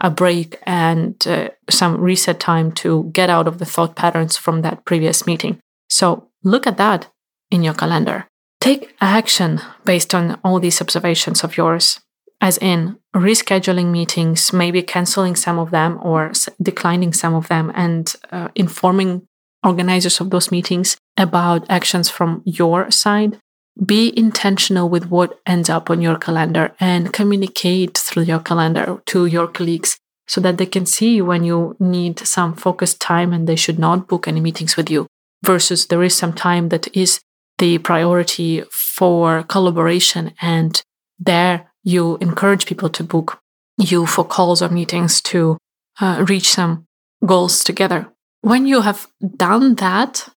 a 0.00 0.10
break 0.10 0.58
and 0.64 1.26
uh, 1.26 1.48
some 1.68 2.00
reset 2.00 2.38
time 2.38 2.72
to 2.72 3.10
get 3.12 3.30
out 3.30 3.48
of 3.48 3.58
the 3.58 3.64
thought 3.64 3.96
patterns 3.96 4.36
from 4.36 4.62
that 4.62 4.84
previous 4.84 5.26
meeting. 5.26 5.58
So 5.88 6.28
look 6.44 6.66
at 6.66 6.76
that 6.76 7.10
in 7.50 7.62
your 7.62 7.74
calendar. 7.74 8.26
Take 8.60 8.94
action 9.00 9.60
based 9.84 10.14
on 10.14 10.38
all 10.44 10.58
these 10.60 10.80
observations 10.80 11.44
of 11.44 11.56
yours, 11.56 12.00
as 12.40 12.58
in 12.58 12.98
rescheduling 13.14 13.90
meetings, 13.90 14.52
maybe 14.52 14.82
canceling 14.82 15.36
some 15.36 15.58
of 15.58 15.70
them 15.70 15.98
or 16.02 16.32
declining 16.60 17.12
some 17.12 17.34
of 17.34 17.48
them, 17.48 17.72
and 17.74 18.12
uh, 18.32 18.48
informing 18.54 19.26
organizers 19.64 20.20
of 20.20 20.30
those 20.30 20.50
meetings 20.50 20.96
about 21.16 21.66
actions 21.68 22.10
from 22.10 22.42
your 22.44 22.90
side. 22.90 23.38
Be 23.84 24.12
intentional 24.18 24.88
with 24.88 25.08
what 25.08 25.38
ends 25.46 25.70
up 25.70 25.88
on 25.88 26.02
your 26.02 26.18
calendar 26.18 26.74
and 26.80 27.12
communicate 27.12 27.96
through 27.96 28.24
your 28.24 28.40
calendar 28.40 29.00
to 29.06 29.26
your 29.26 29.46
colleagues 29.46 29.98
so 30.26 30.40
that 30.40 30.58
they 30.58 30.66
can 30.66 30.84
see 30.84 31.22
when 31.22 31.44
you 31.44 31.76
need 31.78 32.18
some 32.18 32.54
focused 32.54 33.00
time 33.00 33.32
and 33.32 33.48
they 33.48 33.56
should 33.56 33.78
not 33.78 34.08
book 34.08 34.26
any 34.26 34.40
meetings 34.40 34.76
with 34.76 34.90
you 34.90 35.06
versus 35.44 35.86
there 35.86 36.02
is 36.02 36.14
some 36.14 36.32
time 36.32 36.70
that 36.70 36.94
is 36.94 37.20
the 37.58 37.78
priority 37.78 38.62
for 38.70 39.42
collaboration. 39.44 40.32
And 40.40 40.80
there 41.18 41.70
you 41.82 42.16
encourage 42.20 42.66
people 42.66 42.88
to 42.90 43.04
book 43.04 43.40
you 43.78 44.06
for 44.06 44.24
calls 44.24 44.62
or 44.62 44.68
meetings 44.68 45.20
to 45.22 45.58
uh, 46.00 46.24
reach 46.28 46.50
some 46.50 46.86
goals 47.24 47.64
together. 47.64 48.08
When 48.40 48.66
you 48.66 48.82
have 48.82 49.06
done 49.36 49.76
that, 49.76 50.28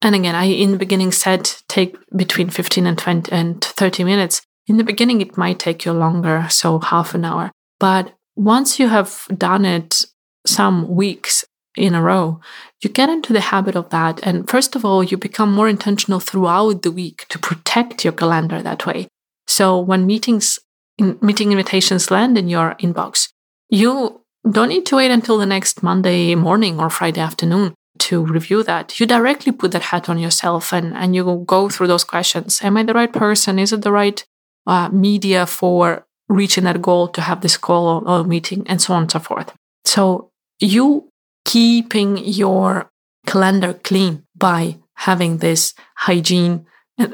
and 0.00 0.14
again, 0.14 0.34
I 0.34 0.44
in 0.44 0.72
the 0.72 0.78
beginning 0.78 1.12
said 1.12 1.50
take 1.68 1.96
between 2.14 2.50
15 2.50 2.86
and 2.86 2.96
20 2.96 3.32
and 3.32 3.62
30 3.62 4.04
minutes. 4.04 4.42
In 4.66 4.76
the 4.76 4.84
beginning, 4.84 5.20
it 5.20 5.36
might 5.36 5.58
take 5.58 5.84
you 5.84 5.92
longer, 5.92 6.46
so 6.50 6.78
half 6.78 7.14
an 7.14 7.24
hour. 7.24 7.50
But 7.80 8.14
once 8.36 8.78
you 8.78 8.88
have 8.88 9.26
done 9.36 9.64
it 9.64 10.04
some 10.46 10.88
weeks 10.88 11.44
in 11.78 11.94
a 11.94 12.02
row, 12.02 12.40
you 12.82 12.90
get 12.90 13.08
into 13.08 13.32
the 13.32 13.40
habit 13.40 13.76
of 13.76 13.90
that. 13.90 14.20
And 14.22 14.48
first 14.48 14.76
of 14.76 14.84
all, 14.84 15.02
you 15.02 15.16
become 15.16 15.52
more 15.52 15.68
intentional 15.68 16.20
throughout 16.20 16.82
the 16.82 16.92
week 16.92 17.26
to 17.28 17.38
protect 17.38 18.04
your 18.04 18.12
calendar 18.12 18.62
that 18.62 18.86
way. 18.86 19.08
So 19.46 19.78
when 19.78 20.06
meetings, 20.06 20.58
meeting 20.98 21.52
invitations 21.52 22.10
land 22.10 22.36
in 22.36 22.48
your 22.48 22.74
inbox, 22.76 23.28
you 23.70 24.20
don't 24.50 24.68
need 24.68 24.86
to 24.86 24.96
wait 24.96 25.10
until 25.10 25.38
the 25.38 25.46
next 25.46 25.82
Monday 25.82 26.34
morning 26.34 26.78
or 26.80 26.90
Friday 26.90 27.20
afternoon 27.20 27.74
to 27.98 28.24
review 28.24 28.62
that. 28.62 28.98
You 29.00 29.06
directly 29.06 29.52
put 29.52 29.72
that 29.72 29.82
hat 29.82 30.08
on 30.08 30.18
yourself 30.18 30.72
and, 30.72 30.94
and 30.94 31.14
you 31.14 31.44
go 31.46 31.68
through 31.68 31.88
those 31.88 32.04
questions. 32.04 32.60
Am 32.62 32.76
I 32.76 32.82
the 32.82 32.94
right 32.94 33.12
person? 33.12 33.58
Is 33.58 33.72
it 33.72 33.82
the 33.82 33.92
right 33.92 34.24
uh, 34.66 34.88
media 34.90 35.46
for 35.46 36.06
reaching 36.28 36.64
that 36.64 36.82
goal 36.82 37.08
to 37.08 37.20
have 37.20 37.40
this 37.40 37.56
call 37.56 38.08
or 38.08 38.24
meeting 38.24 38.66
and 38.68 38.80
so 38.80 38.94
on 38.94 39.02
and 39.02 39.10
so 39.10 39.18
forth? 39.18 39.52
So 39.84 40.30
you 40.60 41.08
keeping 41.48 42.18
your 42.18 42.90
calendar 43.26 43.72
clean 43.72 44.22
by 44.36 44.76
having 44.96 45.38
this 45.38 45.72
hygiene 45.96 46.66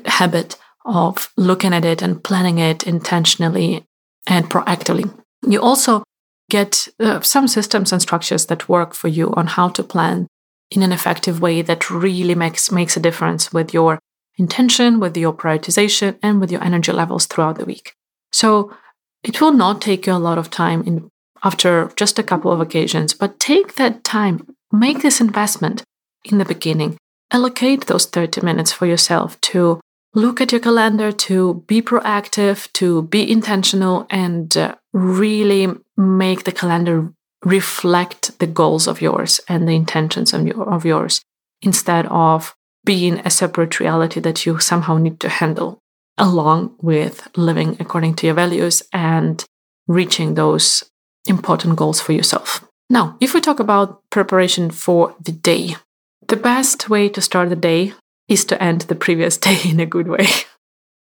habit 0.06 0.56
of 0.84 1.30
looking 1.36 1.72
at 1.72 1.84
it 1.84 2.02
and 2.02 2.24
planning 2.24 2.58
it 2.58 2.82
intentionally 2.84 3.84
and 4.26 4.50
proactively. 4.50 5.08
You 5.46 5.60
also 5.62 6.02
get 6.50 6.88
uh, 6.98 7.20
some 7.20 7.46
systems 7.46 7.92
and 7.92 8.02
structures 8.02 8.46
that 8.46 8.68
work 8.68 8.92
for 8.92 9.06
you 9.06 9.32
on 9.34 9.46
how 9.46 9.68
to 9.68 9.84
plan 9.84 10.26
in 10.68 10.82
an 10.82 10.90
effective 10.90 11.40
way 11.40 11.62
that 11.62 11.88
really 11.88 12.34
makes 12.34 12.72
makes 12.72 12.96
a 12.96 13.00
difference 13.00 13.52
with 13.52 13.72
your 13.72 14.00
intention, 14.36 14.98
with 14.98 15.16
your 15.16 15.32
prioritization, 15.32 16.18
and 16.24 16.40
with 16.40 16.50
your 16.50 16.64
energy 16.64 16.90
levels 16.90 17.26
throughout 17.26 17.56
the 17.56 17.64
week. 17.64 17.94
So 18.32 18.74
it 19.22 19.40
will 19.40 19.52
not 19.52 19.80
take 19.80 20.08
you 20.08 20.12
a 20.12 20.26
lot 20.28 20.38
of 20.38 20.50
time 20.50 20.82
in 20.82 21.08
after 21.44 21.92
just 21.96 22.18
a 22.18 22.22
couple 22.22 22.50
of 22.50 22.60
occasions, 22.60 23.12
but 23.14 23.38
take 23.38 23.74
that 23.76 24.02
time, 24.02 24.54
make 24.72 25.02
this 25.02 25.20
investment 25.20 25.84
in 26.24 26.38
the 26.38 26.44
beginning. 26.44 26.96
Allocate 27.30 27.86
those 27.86 28.06
30 28.06 28.40
minutes 28.40 28.72
for 28.72 28.86
yourself 28.86 29.40
to 29.42 29.80
look 30.14 30.40
at 30.40 30.52
your 30.52 30.60
calendar, 30.60 31.12
to 31.12 31.64
be 31.66 31.82
proactive, 31.82 32.72
to 32.72 33.02
be 33.02 33.30
intentional, 33.30 34.06
and 34.10 34.56
uh, 34.56 34.74
really 34.92 35.68
make 35.96 36.44
the 36.44 36.52
calendar 36.52 37.12
reflect 37.44 38.38
the 38.38 38.46
goals 38.46 38.86
of 38.86 39.02
yours 39.02 39.40
and 39.48 39.68
the 39.68 39.74
intentions 39.74 40.32
of, 40.32 40.46
your, 40.46 40.72
of 40.72 40.84
yours 40.84 41.20
instead 41.60 42.06
of 42.06 42.54
being 42.84 43.18
a 43.20 43.30
separate 43.30 43.80
reality 43.80 44.20
that 44.20 44.46
you 44.46 44.58
somehow 44.58 44.96
need 44.96 45.20
to 45.20 45.28
handle 45.28 45.78
along 46.16 46.74
with 46.80 47.28
living 47.36 47.76
according 47.80 48.14
to 48.14 48.26
your 48.26 48.34
values 48.34 48.82
and 48.92 49.44
reaching 49.86 50.34
those 50.34 50.84
important 51.26 51.76
goals 51.76 52.00
for 52.00 52.12
yourself. 52.12 52.64
Now, 52.90 53.16
if 53.20 53.34
we 53.34 53.40
talk 53.40 53.60
about 53.60 54.02
preparation 54.10 54.70
for 54.70 55.14
the 55.20 55.32
day, 55.32 55.76
the 56.28 56.36
best 56.36 56.88
way 56.88 57.08
to 57.08 57.20
start 57.20 57.48
the 57.48 57.56
day 57.56 57.92
is 58.28 58.44
to 58.46 58.62
end 58.62 58.82
the 58.82 58.94
previous 58.94 59.36
day 59.48 59.58
in 59.64 59.80
a 59.80 59.86
good 59.86 60.08
way. 60.08 60.26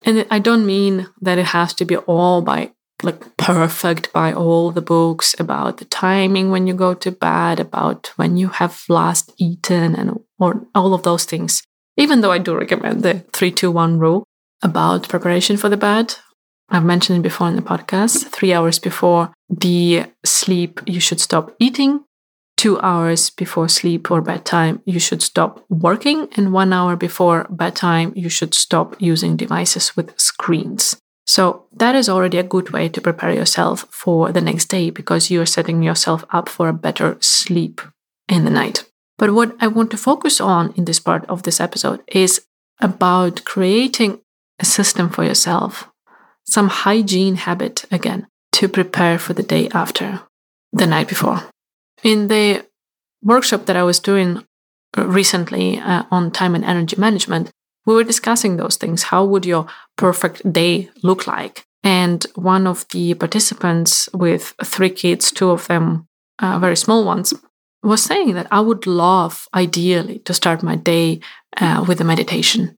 And 0.06 0.26
I 0.30 0.40
don't 0.40 0.66
mean 0.66 1.08
that 1.22 1.38
it 1.38 1.48
has 1.48 1.74
to 1.76 1.86
be 1.86 1.96
all 1.96 2.42
by 2.42 2.72
like 3.02 3.36
perfect 3.38 4.14
by 4.14 4.32
all 4.32 4.72
the 4.72 4.82
books 4.82 5.36
about 5.40 5.78
the 5.78 5.86
timing 5.86 6.52
when 6.52 6.68
you 6.68 6.74
go 6.74 6.94
to 6.94 7.12
bed, 7.12 7.60
about 7.60 8.12
when 8.16 8.38
you 8.38 8.48
have 8.50 8.84
last 8.88 9.34
eaten 9.38 9.96
and 9.96 10.20
or 10.40 10.66
all 10.74 10.94
of 10.94 11.04
those 11.04 11.26
things. 11.26 11.64
Even 11.98 12.22
though 12.22 12.32
I 12.32 12.38
do 12.38 12.56
recommend 12.56 13.04
the 13.04 13.20
321 13.34 14.00
rule 14.00 14.24
about 14.62 15.10
preparation 15.10 15.58
for 15.58 15.70
the 15.70 15.78
bed, 15.78 16.16
I've 16.74 16.84
mentioned 16.84 17.22
before 17.22 17.48
in 17.50 17.56
the 17.56 17.62
podcast. 17.62 18.30
Three 18.30 18.52
hours 18.52 18.80
before 18.80 19.32
the 19.48 20.06
sleep, 20.26 20.82
you 20.88 21.00
should 21.00 21.22
stop 21.22 21.56
eating. 21.60 22.04
Two 22.58 22.80
hours 22.80 23.30
before 23.30 23.70
sleep 23.70 24.10
or 24.10 24.22
bedtime, 24.22 24.82
you 24.84 25.00
should 25.00 25.22
stop 25.22 25.64
working. 25.70 26.30
And 26.36 26.52
one 26.52 26.74
hour 26.74 26.96
before 26.96 27.46
bedtime, 27.52 28.12
you 28.16 28.28
should 28.28 28.56
stop 28.56 28.96
using 29.00 29.38
devices 29.38 29.96
with 29.96 30.20
screens. 30.20 30.98
So 31.28 31.68
that 31.74 31.94
is 31.94 32.10
already 32.10 32.40
a 32.40 32.44
good 32.44 32.72
way 32.72 32.90
to 32.90 33.02
prepare 33.02 33.32
yourself 33.32 33.86
for 33.92 34.32
the 34.32 34.42
next 34.42 34.66
day 34.66 34.90
because 34.90 35.30
you 35.30 35.42
are 35.42 35.46
setting 35.46 35.84
yourself 35.84 36.26
up 36.32 36.50
for 36.50 36.70
a 36.70 36.74
better 36.74 37.18
sleep 37.22 37.82
in 38.28 38.46
the 38.46 38.52
night. 38.52 38.84
But 39.20 39.34
what 39.34 39.56
I 39.60 39.68
want 39.68 39.92
to 39.92 39.98
focus 39.98 40.42
on 40.42 40.74
in 40.76 40.86
this 40.86 41.00
part 41.00 41.24
of 41.30 41.44
this 41.44 41.62
episode 41.62 42.02
is 42.08 42.42
about 42.82 43.46
creating 43.46 44.22
a 44.60 44.66
system 44.66 45.10
for 45.10 45.24
yourself 45.24 45.93
some 46.46 46.68
hygiene 46.70 47.36
habit 47.36 47.86
again 47.92 48.28
to 48.54 48.68
prepare 48.68 49.18
for 49.18 49.34
the 49.34 49.44
day 49.44 49.70
after 49.70 50.22
the 50.72 50.88
night 50.88 51.08
before. 51.08 51.42
In 52.04 52.28
the 52.28 52.66
workshop 53.24 53.66
that 53.66 53.78
I 53.78 53.84
was 53.84 54.00
doing 54.00 54.46
recently 54.98 55.80
uh, 55.80 56.04
on 56.12 56.32
time 56.32 56.56
and 56.56 56.66
energy 56.66 56.96
management, 56.98 57.50
we 57.86 57.96
were 57.96 58.04
discussing 58.04 58.58
those 58.58 58.78
things. 58.78 59.04
How 59.04 59.26
would 59.26 59.46
your 59.46 59.68
perfect 59.98 60.52
day 60.52 60.90
look 61.02 61.28
like? 61.28 61.66
And 61.84 62.26
one 62.36 62.66
of 62.68 62.86
the 62.90 63.14
participants 63.14 64.08
with 64.14 64.54
three 64.64 64.90
kids, 64.90 65.32
two 65.32 65.50
of 65.50 65.68
them 65.68 66.08
uh, 66.40 66.60
very 66.60 66.78
small 66.78 67.04
ones, 67.04 67.34
was 67.84 68.02
saying 68.02 68.34
that 68.34 68.48
I 68.52 68.62
would 68.62 68.88
love, 68.88 69.48
ideally, 69.54 70.20
to 70.20 70.34
start 70.34 70.64
my 70.64 70.76
day 70.76 71.20
uh, 71.58 71.84
with 71.88 72.00
a 72.00 72.06
meditation 72.06 72.76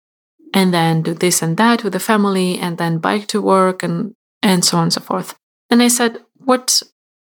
and 0.56 0.74
then 0.74 1.02
do 1.02 1.14
this 1.14 1.42
and 1.44 1.58
that 1.58 1.84
with 1.84 1.94
the 1.94 2.00
family 2.00 2.58
and 2.58 2.78
then 2.78 2.98
bike 2.98 3.28
to 3.28 3.42
work 3.42 3.84
and 3.84 4.16
and 4.42 4.64
so 4.64 4.78
on 4.78 4.84
and 4.84 4.94
so 4.94 5.02
forth. 5.02 5.36
And 5.70 5.84
i 5.84 5.90
said 5.90 6.20
what? 6.38 6.82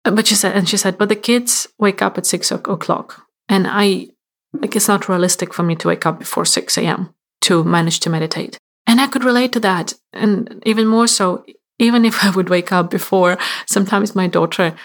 But 0.04 0.28
she 0.28 0.36
said 0.36 0.56
and 0.56 0.68
she 0.68 0.78
said 0.78 0.98
but 0.98 1.10
the 1.10 1.16
kids 1.16 1.68
wake 1.78 2.02
up 2.02 2.18
at 2.18 2.26
six 2.26 2.52
o'clock. 2.52 3.28
And 3.50 3.68
i 3.70 4.08
like 4.54 4.76
it's 4.76 4.88
not 4.88 5.10
realistic 5.10 5.54
for 5.54 5.64
me 5.64 5.76
to 5.76 5.90
wake 5.90 6.06
up 6.08 6.18
before 6.18 6.46
6 6.46 6.78
a.m 6.78 7.14
to 7.42 7.64
manage 7.64 8.00
to 8.02 8.10
meditate. 8.10 8.58
And 8.88 9.02
i 9.02 9.08
could 9.08 9.26
relate 9.26 9.52
to 9.54 9.60
that. 9.60 9.94
And 10.14 10.64
even 10.66 10.88
more 10.88 11.08
so 11.08 11.46
even 11.78 12.06
if 12.06 12.24
i 12.26 12.30
would 12.30 12.50
wake 12.50 12.72
up 12.72 12.90
before 12.90 13.38
sometimes 13.68 14.16
my 14.16 14.28
daughter 14.28 14.76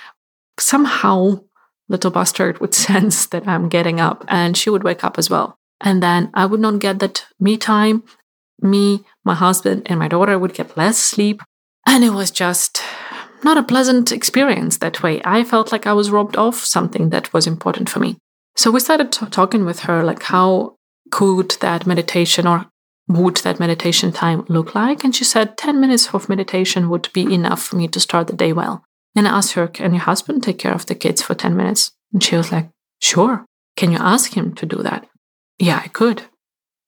somehow 0.58 1.40
little 1.88 2.10
bastard 2.10 2.58
would 2.60 2.74
sense 2.88 3.26
that 3.26 3.46
i'm 3.46 3.68
getting 3.68 4.00
up 4.00 4.24
and 4.28 4.56
she 4.56 4.70
would 4.70 4.82
wake 4.82 5.04
up 5.04 5.18
as 5.18 5.30
well. 5.30 5.56
And 5.80 6.02
then 6.02 6.30
I 6.34 6.46
would 6.46 6.60
not 6.60 6.78
get 6.78 6.98
that 7.00 7.26
me 7.38 7.56
time 7.56 8.02
me, 8.60 9.04
my 9.24 9.34
husband, 9.34 9.82
and 9.86 9.98
my 9.98 10.08
daughter 10.08 10.38
would 10.38 10.54
get 10.54 10.76
less 10.76 10.98
sleep. 10.98 11.42
And 11.86 12.04
it 12.04 12.10
was 12.10 12.30
just 12.30 12.82
not 13.42 13.58
a 13.58 13.62
pleasant 13.62 14.10
experience 14.10 14.78
that 14.78 15.02
way. 15.02 15.20
I 15.24 15.44
felt 15.44 15.70
like 15.70 15.86
I 15.86 15.92
was 15.92 16.10
robbed 16.10 16.36
of 16.36 16.54
something 16.54 17.10
that 17.10 17.32
was 17.32 17.46
important 17.46 17.88
for 17.90 18.00
me. 18.00 18.16
So 18.56 18.70
we 18.70 18.80
started 18.80 19.12
t- 19.12 19.26
talking 19.26 19.64
with 19.64 19.80
her, 19.80 20.02
like, 20.02 20.22
how 20.22 20.76
could 21.10 21.56
that 21.60 21.86
meditation 21.86 22.46
or 22.46 22.66
would 23.08 23.36
that 23.38 23.60
meditation 23.60 24.12
time 24.12 24.44
look 24.48 24.74
like? 24.74 25.04
And 25.04 25.14
she 25.14 25.24
said 25.24 25.58
10 25.58 25.80
minutes 25.80 26.14
of 26.14 26.28
meditation 26.28 26.88
would 26.88 27.10
be 27.12 27.32
enough 27.34 27.62
for 27.62 27.76
me 27.76 27.88
to 27.88 28.00
start 28.00 28.28
the 28.28 28.36
day 28.36 28.52
well. 28.52 28.84
And 29.14 29.28
I 29.28 29.36
asked 29.36 29.52
her, 29.52 29.68
Can 29.68 29.92
your 29.92 30.02
husband 30.02 30.42
take 30.42 30.58
care 30.58 30.72
of 30.72 30.86
the 30.86 30.94
kids 30.94 31.22
for 31.22 31.34
10 31.34 31.56
minutes? 31.56 31.92
And 32.12 32.22
she 32.22 32.36
was 32.36 32.50
like, 32.50 32.70
Sure. 33.00 33.44
Can 33.76 33.92
you 33.92 33.98
ask 33.98 34.34
him 34.36 34.54
to 34.54 34.66
do 34.66 34.82
that? 34.82 35.06
Yeah, 35.58 35.80
I 35.84 35.88
could. 35.88 36.22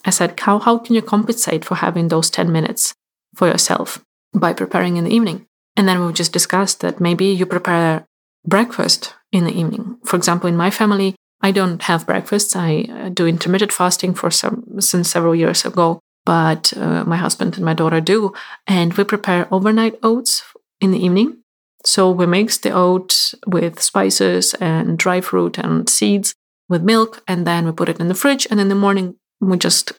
I 0.07 0.11
said, 0.11 0.39
How, 0.41 0.59
how 0.61 0.79
can 0.79 0.95
you 0.95 1.03
compensate 1.03 1.65
for 1.65 1.75
having 1.75 2.09
those 2.09 2.31
10 2.31 2.51
minutes 2.51 2.95
for 3.35 3.49
yourself 3.49 4.03
by 4.33 4.53
preparing 4.53 4.97
in 4.97 5.05
the 5.05 5.15
evening? 5.15 5.47
And 5.77 5.87
then 5.87 6.05
we 6.05 6.13
just 6.13 6.33
discussed 6.33 6.81
that 6.81 7.01
maybe 7.01 7.27
you 7.27 7.45
prepare 7.45 8.07
breakfast 8.47 9.15
in 9.33 9.45
the 9.45 9.53
evening. 9.53 9.99
For 10.05 10.17
example, 10.17 10.49
in 10.49 10.57
my 10.57 10.71
family, 10.71 11.17
I 11.43 11.51
don't 11.51 11.83
have 11.83 12.07
breakfast. 12.07 12.57
I 12.57 12.87
uh, 12.91 13.09
do 13.11 13.27
intermittent 13.27 13.73
fasting 13.73 14.15
for 14.15 14.31
some 14.31 14.81
since 14.81 15.11
several 15.11 15.35
years 15.35 15.65
ago, 15.65 16.01
but 16.25 16.73
uh, 16.77 17.05
my 17.05 17.17
husband 17.17 17.57
and 17.57 17.65
my 17.65 17.75
daughter 17.75 18.01
do, 18.01 18.33
and 18.67 18.95
we 18.95 19.05
prepare 19.05 19.49
overnight 19.51 19.99
oats 20.03 20.43
in 20.81 20.93
the 20.93 21.05
evening. 21.05 21.39
So 21.85 22.11
we 22.11 22.27
mix 22.27 22.59
the 22.59 22.71
oats 22.71 23.35
with 23.47 23.83
spices 23.83 24.55
and 24.55 24.99
dry 24.99 25.21
fruit 25.21 25.59
and 25.59 25.89
seeds 25.89 26.35
with 26.69 26.83
milk, 26.83 27.23
and 27.29 27.47
then 27.47 27.67
we 27.67 27.73
put 27.73 27.89
it 27.89 28.01
in 28.01 28.09
the 28.09 28.15
fridge. 28.15 28.47
And 28.51 28.59
in 28.59 28.69
the 28.69 28.75
morning, 28.75 29.17
we 29.41 29.57
just 29.57 29.93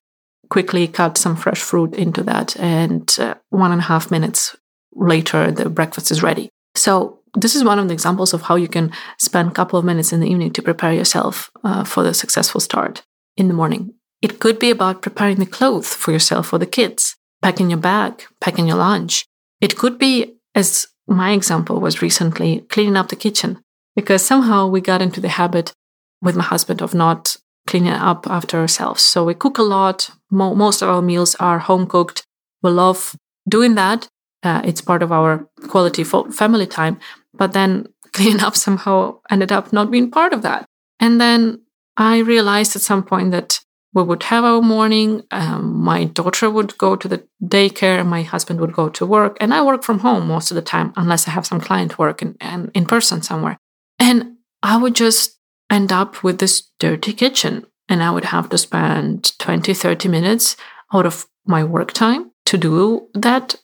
quickly 0.50 0.88
cut 0.88 1.17
some 1.17 1.36
fresh 1.36 1.60
fruit 1.60 1.94
into 1.96 2.24
that, 2.24 2.58
and 2.60 3.15
uh, 3.20 3.36
one 3.50 3.72
and 3.72 3.82
a 3.82 3.86
half 3.86 4.12
minutes 4.12 4.56
later, 4.94 5.51
the 5.51 5.70
breakfast 5.70 6.12
is 6.12 6.24
ready. 6.24 6.50
So 6.75 7.20
this 7.36 7.56
is 7.56 7.63
one 7.63 7.79
of 7.79 7.88
the 7.88 7.94
examples 7.94 8.34
of 8.34 8.44
how 8.44 8.56
you 8.56 8.67
can 8.67 8.91
spend 9.20 9.50
a 9.50 9.53
couple 9.53 9.77
of 9.77 9.86
minutes 9.86 10.12
in 10.13 10.20
the 10.20 10.29
evening 10.29 10.53
to 10.53 10.62
prepare 10.62 10.94
yourself 10.94 11.51
uh, 11.63 11.84
for 11.84 12.03
the 12.03 12.13
successful 12.13 12.62
start 12.62 13.03
in 13.36 13.48
the 13.48 13.53
morning. 13.53 13.94
It 14.22 14.39
could 14.39 14.58
be 14.58 14.72
about 14.72 15.01
preparing 15.01 15.38
the 15.38 15.46
clothes 15.46 15.94
for 15.94 16.12
yourself 16.12 16.51
or 16.51 16.58
the 16.58 16.65
kids, 16.65 17.15
packing 17.41 17.70
your 17.70 17.79
bag, 17.79 18.24
packing 18.41 18.67
your 18.67 18.77
lunch. 18.77 19.25
It 19.62 19.77
could 19.77 20.00
be, 20.00 20.38
as 20.56 20.88
my 21.08 21.32
example 21.32 21.79
was 21.79 22.01
recently, 22.01 22.62
cleaning 22.62 22.98
up 22.98 23.10
the 23.10 23.15
kitchen, 23.15 23.60
because 23.96 24.25
somehow 24.25 24.67
we 24.67 24.82
got 24.82 25.01
into 25.01 25.22
the 25.22 25.29
habit 25.29 25.74
with 26.22 26.36
my 26.36 26.44
husband 26.44 26.82
of 26.82 26.94
not 26.94 27.38
cleaning 27.67 27.93
up 27.93 28.27
after 28.27 28.57
ourselves. 28.57 29.03
So 29.03 29.24
we 29.24 29.33
cook 29.33 29.57
a 29.57 29.63
lot. 29.63 30.09
Mo- 30.31 30.55
most 30.55 30.81
of 30.81 30.89
our 30.89 31.01
meals 31.01 31.36
are 31.36 31.59
home 31.59 31.86
cooked. 31.88 32.24
We 32.63 32.71
love 32.71 33.15
doing 33.47 33.75
that. 33.75 34.07
Uh, 34.43 34.62
it's 34.63 34.81
part 34.81 35.03
of 35.03 35.12
our 35.12 35.47
quality 35.67 36.03
family 36.03 36.67
time. 36.67 37.00
But 37.33 37.53
then 37.53 37.88
cleaning 38.13 38.41
up 38.41 38.55
somehow 38.55 39.19
ended 39.29 39.51
up 39.51 39.71
not 39.71 39.91
being 39.91 40.09
part 40.09 40.33
of 40.33 40.41
that. 40.41 40.65
And 41.00 41.21
then 41.21 41.62
I 41.97 42.19
realized 42.19 42.75
at 42.75 42.81
some 42.81 43.03
point 43.03 43.31
that 43.31 43.59
we 43.93 44.03
would 44.03 44.24
have 44.24 44.43
our 44.43 44.62
morning. 44.62 45.24
Um, 45.31 45.77
my 45.83 46.03
daughter 46.03 46.50
would 46.50 46.77
go 46.77 46.95
to 46.95 47.07
the 47.07 47.24
daycare, 47.43 48.05
my 48.05 48.21
husband 48.21 48.59
would 48.59 48.74
go 48.74 48.89
to 48.89 49.05
work, 49.05 49.38
and 49.39 49.53
I 49.53 49.63
work 49.63 49.83
from 49.83 50.00
home 50.00 50.27
most 50.27 50.51
of 50.51 50.55
the 50.55 50.62
time, 50.62 50.93
unless 50.95 51.27
I 51.27 51.31
have 51.31 51.47
some 51.47 51.59
client 51.59 51.97
work 51.97 52.21
in, 52.21 52.36
in 52.74 52.86
person 52.86 53.21
somewhere. 53.21 53.57
And 53.97 54.38
I 54.62 54.77
would 54.77 54.93
just 54.93 55.37
end 55.69 55.91
up 55.91 56.24
with 56.24 56.39
this 56.39 56.69
dirty 56.79 57.13
kitchen, 57.13 57.65
and 57.89 58.03
I 58.03 58.12
would 58.12 58.25
have 58.25 58.50
to 58.50 58.57
spend 58.57 59.38
20, 59.39 59.74
30 59.74 60.09
minutes 60.09 60.55
out 60.93 61.05
of 61.05 61.27
my 61.45 61.63
work 61.63 61.93
time 61.93 62.31
to 62.45 62.57
do 62.57 63.07
that 63.13 63.55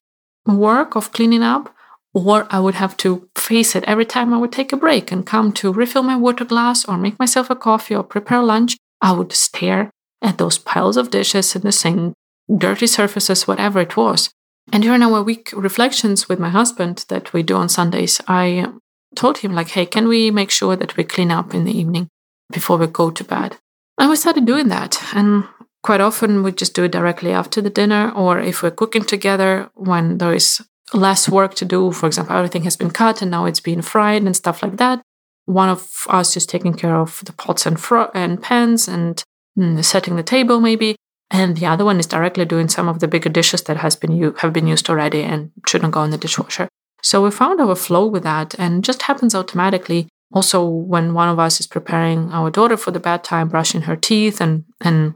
work 0.46 0.96
of 0.96 1.12
cleaning 1.12 1.44
up 1.44 1.74
or 2.14 2.48
I 2.50 2.60
would 2.60 2.76
have 2.76 2.96
to 2.98 3.28
face 3.36 3.76
it 3.76 3.84
every 3.86 4.06
time 4.06 4.34
I 4.34 4.38
would 4.38 4.52
take 4.52 4.72
a 4.72 4.78
break 4.78 5.12
and 5.12 5.26
come 5.26 5.52
to 5.54 5.74
refill 5.74 6.04
my 6.04 6.16
water 6.16 6.46
glass 6.46 6.86
or 6.86 6.98
make 6.98 7.18
myself 7.18 7.50
a 7.50 7.56
coffee 7.56 7.96
or 7.96 8.04
prepare 8.04 8.44
lunch. 8.44 8.78
I 9.02 9.14
would 9.14 9.34
stare 9.34 9.90
at 10.22 10.38
those 10.38 10.58
piles 10.58 10.96
of 10.96 11.10
dishes 11.10 11.56
in 11.56 11.64
the 11.64 11.72
sink, 11.72 12.14
dirty 12.56 12.88
surfaces, 12.88 13.48
whatever 13.48 13.80
it 13.80 13.98
was. 13.98 14.30
And 14.72 14.84
during 14.84 15.02
our 15.02 15.24
week 15.24 15.52
reflections 15.54 16.30
with 16.30 16.40
my 16.40 16.50
husband 16.50 17.06
that 17.10 17.34
we 17.34 17.44
do 17.44 17.56
on 17.56 17.68
Sundays, 17.68 18.22
I 18.28 18.68
told 19.16 19.40
him, 19.40 19.54
like, 19.54 19.70
hey, 19.70 19.86
can 19.86 20.08
we 20.08 20.32
make 20.32 20.52
sure 20.52 20.76
that 20.76 20.98
we 20.98 21.04
clean 21.04 21.32
up 21.32 21.54
in 21.54 21.66
the 21.66 21.78
evening 21.78 22.10
before 22.52 22.78
we 22.78 22.88
go 22.88 23.12
to 23.12 23.24
bed? 23.24 23.58
And 23.98 24.10
we 24.10 24.16
started 24.16 24.46
doing 24.46 24.70
that. 24.70 25.02
And 25.14 25.46
quite 25.84 26.02
often 26.02 26.44
we 26.44 26.52
just 26.52 26.74
do 26.74 26.84
it 26.84 26.92
directly 26.92 27.32
after 27.32 27.62
the 27.62 27.70
dinner, 27.70 28.12
or 28.16 28.40
if 28.40 28.64
we're 28.64 28.72
cooking 28.72 29.04
together 29.04 29.70
when 29.76 30.18
there 30.18 30.34
is 30.34 30.62
less 30.94 31.30
work 31.30 31.54
to 31.56 31.66
do. 31.66 31.92
For 31.92 32.08
example, 32.08 32.36
everything 32.36 32.64
has 32.64 32.76
been 32.76 32.92
cut 32.92 33.22
and 33.22 33.32
now 33.32 33.46
it's 33.46 33.60
being 33.60 33.82
fried 33.82 34.24
and 34.24 34.36
stuff 34.36 34.64
like 34.64 34.78
that. 34.78 35.02
One 35.46 35.70
of 35.70 36.06
us 36.08 36.38
is 36.38 36.46
taking 36.46 36.74
care 36.74 36.96
of 36.96 37.22
the 37.26 37.34
pots 37.34 37.66
and, 37.66 37.78
and 38.14 38.42
pans 38.42 38.88
and 38.88 39.24
mm, 39.58 39.84
setting 39.84 40.16
the 40.16 40.24
table, 40.24 40.60
maybe. 40.60 40.96
And 41.30 41.58
the 41.58 41.66
other 41.66 41.84
one 41.84 42.00
is 42.00 42.06
directly 42.08 42.46
doing 42.46 42.70
some 42.70 42.88
of 42.88 43.00
the 43.00 43.08
bigger 43.08 43.30
dishes 43.30 43.64
that 43.64 43.78
has 43.78 43.96
been 43.96 44.12
u- 44.12 44.36
have 44.40 44.54
been 44.54 44.68
used 44.68 44.90
already 44.90 45.24
and 45.24 45.52
shouldn't 45.68 45.94
go 45.94 46.04
in 46.04 46.12
the 46.12 46.18
dishwasher. 46.18 46.70
So 47.04 47.24
we 47.24 47.32
found 47.32 47.60
our 47.60 47.76
flow 47.76 48.08
with 48.08 48.24
that 48.24 48.56
and 48.58 48.84
just 48.84 49.04
happens 49.04 49.36
automatically. 49.36 50.08
Also, 50.34 50.66
when 50.66 51.14
one 51.14 51.30
of 51.30 51.38
us 51.38 51.60
is 51.60 51.68
preparing 51.68 52.32
our 52.32 52.50
daughter 52.50 52.78
for 52.78 52.92
the 52.92 53.00
bedtime, 53.00 53.50
brushing 53.50 53.82
her 53.82 53.96
teeth 53.96 54.42
and, 54.42 54.64
and, 54.82 55.14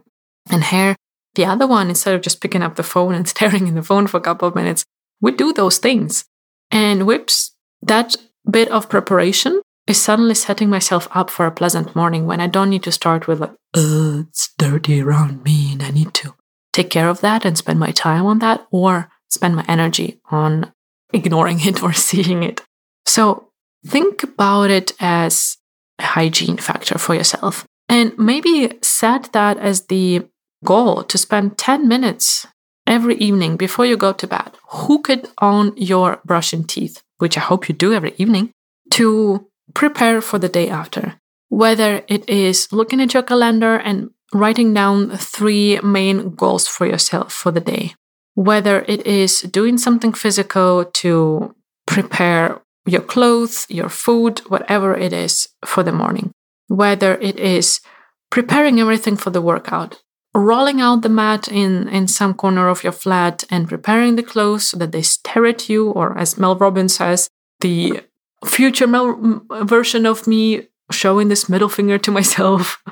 and 0.50 0.64
hair, 0.64 0.96
the 1.36 1.46
other 1.46 1.66
one, 1.66 1.90
instead 1.90 2.14
of 2.14 2.22
just 2.22 2.42
picking 2.42 2.62
up 2.62 2.76
the 2.76 2.84
phone 2.84 3.16
and 3.16 3.28
staring 3.34 3.68
in 3.68 3.76
the 3.76 3.82
phone 3.82 4.06
for 4.06 4.18
a 4.18 4.22
couple 4.22 4.48
of 4.48 4.56
minutes, 4.56 4.86
we 5.22 5.32
do 5.32 5.54
those 5.54 5.78
things. 5.78 6.26
And 6.70 7.08
whips, 7.08 7.56
that 7.82 8.16
bit 8.50 8.70
of 8.70 8.90
preparation 8.90 9.62
is 9.88 10.02
suddenly 10.02 10.36
setting 10.36 10.70
myself 10.70 11.08
up 11.12 11.30
for 11.30 11.46
a 11.46 11.52
pleasant 11.52 11.96
morning 11.96 12.28
when 12.28 12.42
I 12.42 12.48
don't 12.48 12.70
need 12.70 12.84
to 12.84 12.92
start 12.92 13.28
with 13.28 13.40
like, 13.40 13.54
it's 13.74 14.54
dirty 14.58 15.02
around 15.02 15.44
me 15.44 15.72
and 15.72 15.82
I 15.82 15.92
need 15.92 16.14
to 16.16 16.36
take 16.74 16.90
care 16.90 17.10
of 17.10 17.22
that 17.22 17.46
and 17.46 17.58
spend 17.58 17.80
my 17.80 17.92
time 17.92 18.26
on 18.26 18.40
that 18.40 18.68
or 18.72 19.10
spend 19.30 19.56
my 19.56 19.66
energy 19.68 20.20
on 20.30 20.74
ignoring 21.14 21.60
it 21.62 21.82
or 21.84 21.94
seeing 22.08 22.44
it. 22.44 22.62
So 23.06 23.50
think 23.86 24.24
about 24.24 24.70
it 24.70 24.92
as 25.00 25.58
a 26.00 26.04
hygiene 26.04 26.58
factor 26.58 26.98
for 26.98 27.16
yourself. 27.16 27.66
And 27.90 28.18
maybe 28.18 28.78
set 28.82 29.32
that 29.32 29.58
as 29.58 29.88
the 29.88 30.26
goal 30.66 31.04
to 31.04 31.18
spend 31.18 31.58
10 31.58 31.88
minutes 31.88 32.46
every 32.86 33.16
evening 33.16 33.58
before 33.58 33.86
you 33.86 33.98
go 33.98 34.14
to 34.14 34.28
bed, 34.28 34.52
hook 34.68 35.10
it 35.10 35.30
on 35.38 35.74
your 35.78 36.20
brushing 36.26 36.64
teeth, 36.64 37.02
which 37.18 37.38
I 37.38 37.42
hope 37.42 37.70
you 37.70 37.76
do 37.76 37.94
every 37.94 38.14
evening, 38.18 38.52
to 38.92 39.48
prepare 39.74 40.22
for 40.22 40.40
the 40.40 40.50
day 40.50 40.70
after. 40.70 41.16
Whether 41.50 42.04
it 42.08 42.28
is 42.30 42.72
looking 42.72 43.02
at 43.02 43.14
your 43.14 43.24
calendar 43.24 43.78
and 43.78 44.10
writing 44.34 44.74
down 44.74 45.12
three 45.12 45.80
main 45.82 46.36
goals 46.36 46.68
for 46.68 46.86
yourself 46.86 47.32
for 47.32 47.52
the 47.52 47.62
day, 47.62 47.94
whether 48.38 48.86
it 48.88 49.08
is 49.08 49.42
doing 49.42 49.80
something 49.80 50.14
physical 50.14 50.86
to 50.86 51.56
prepare 51.88 52.62
your 52.86 53.02
clothes, 53.02 53.66
your 53.68 53.90
food, 53.90 54.38
whatever 54.48 54.96
it 54.96 55.12
is 55.12 55.50
for 55.66 55.82
the 55.82 55.92
morning, 55.92 56.30
whether 56.68 57.16
it 57.16 57.40
is 57.40 57.82
preparing 58.30 58.80
everything 58.80 59.18
for 59.18 59.32
the 59.32 59.42
workout, 59.42 60.04
rolling 60.36 60.80
out 60.80 61.02
the 61.02 61.10
mat 61.10 61.48
in, 61.48 61.90
in 61.90 62.08
some 62.08 62.36
corner 62.36 62.70
of 62.70 62.84
your 62.84 62.92
flat 62.92 63.44
and 63.50 63.68
preparing 63.68 64.18
the 64.18 64.30
clothes 64.32 64.68
so 64.68 64.78
that 64.78 64.92
they 64.92 65.02
stare 65.02 65.48
at 65.48 65.68
you, 65.68 65.90
or 65.90 66.16
as 66.16 66.38
Mel 66.38 66.56
Robbins 66.56 66.96
says, 66.96 67.28
the 67.62 68.04
future 68.46 68.86
Mel 68.86 69.42
version 69.64 70.06
of 70.06 70.28
me 70.28 70.68
showing 70.92 71.30
this 71.30 71.50
middle 71.50 71.70
finger 71.70 71.98
to 71.98 72.12
myself, 72.20 72.84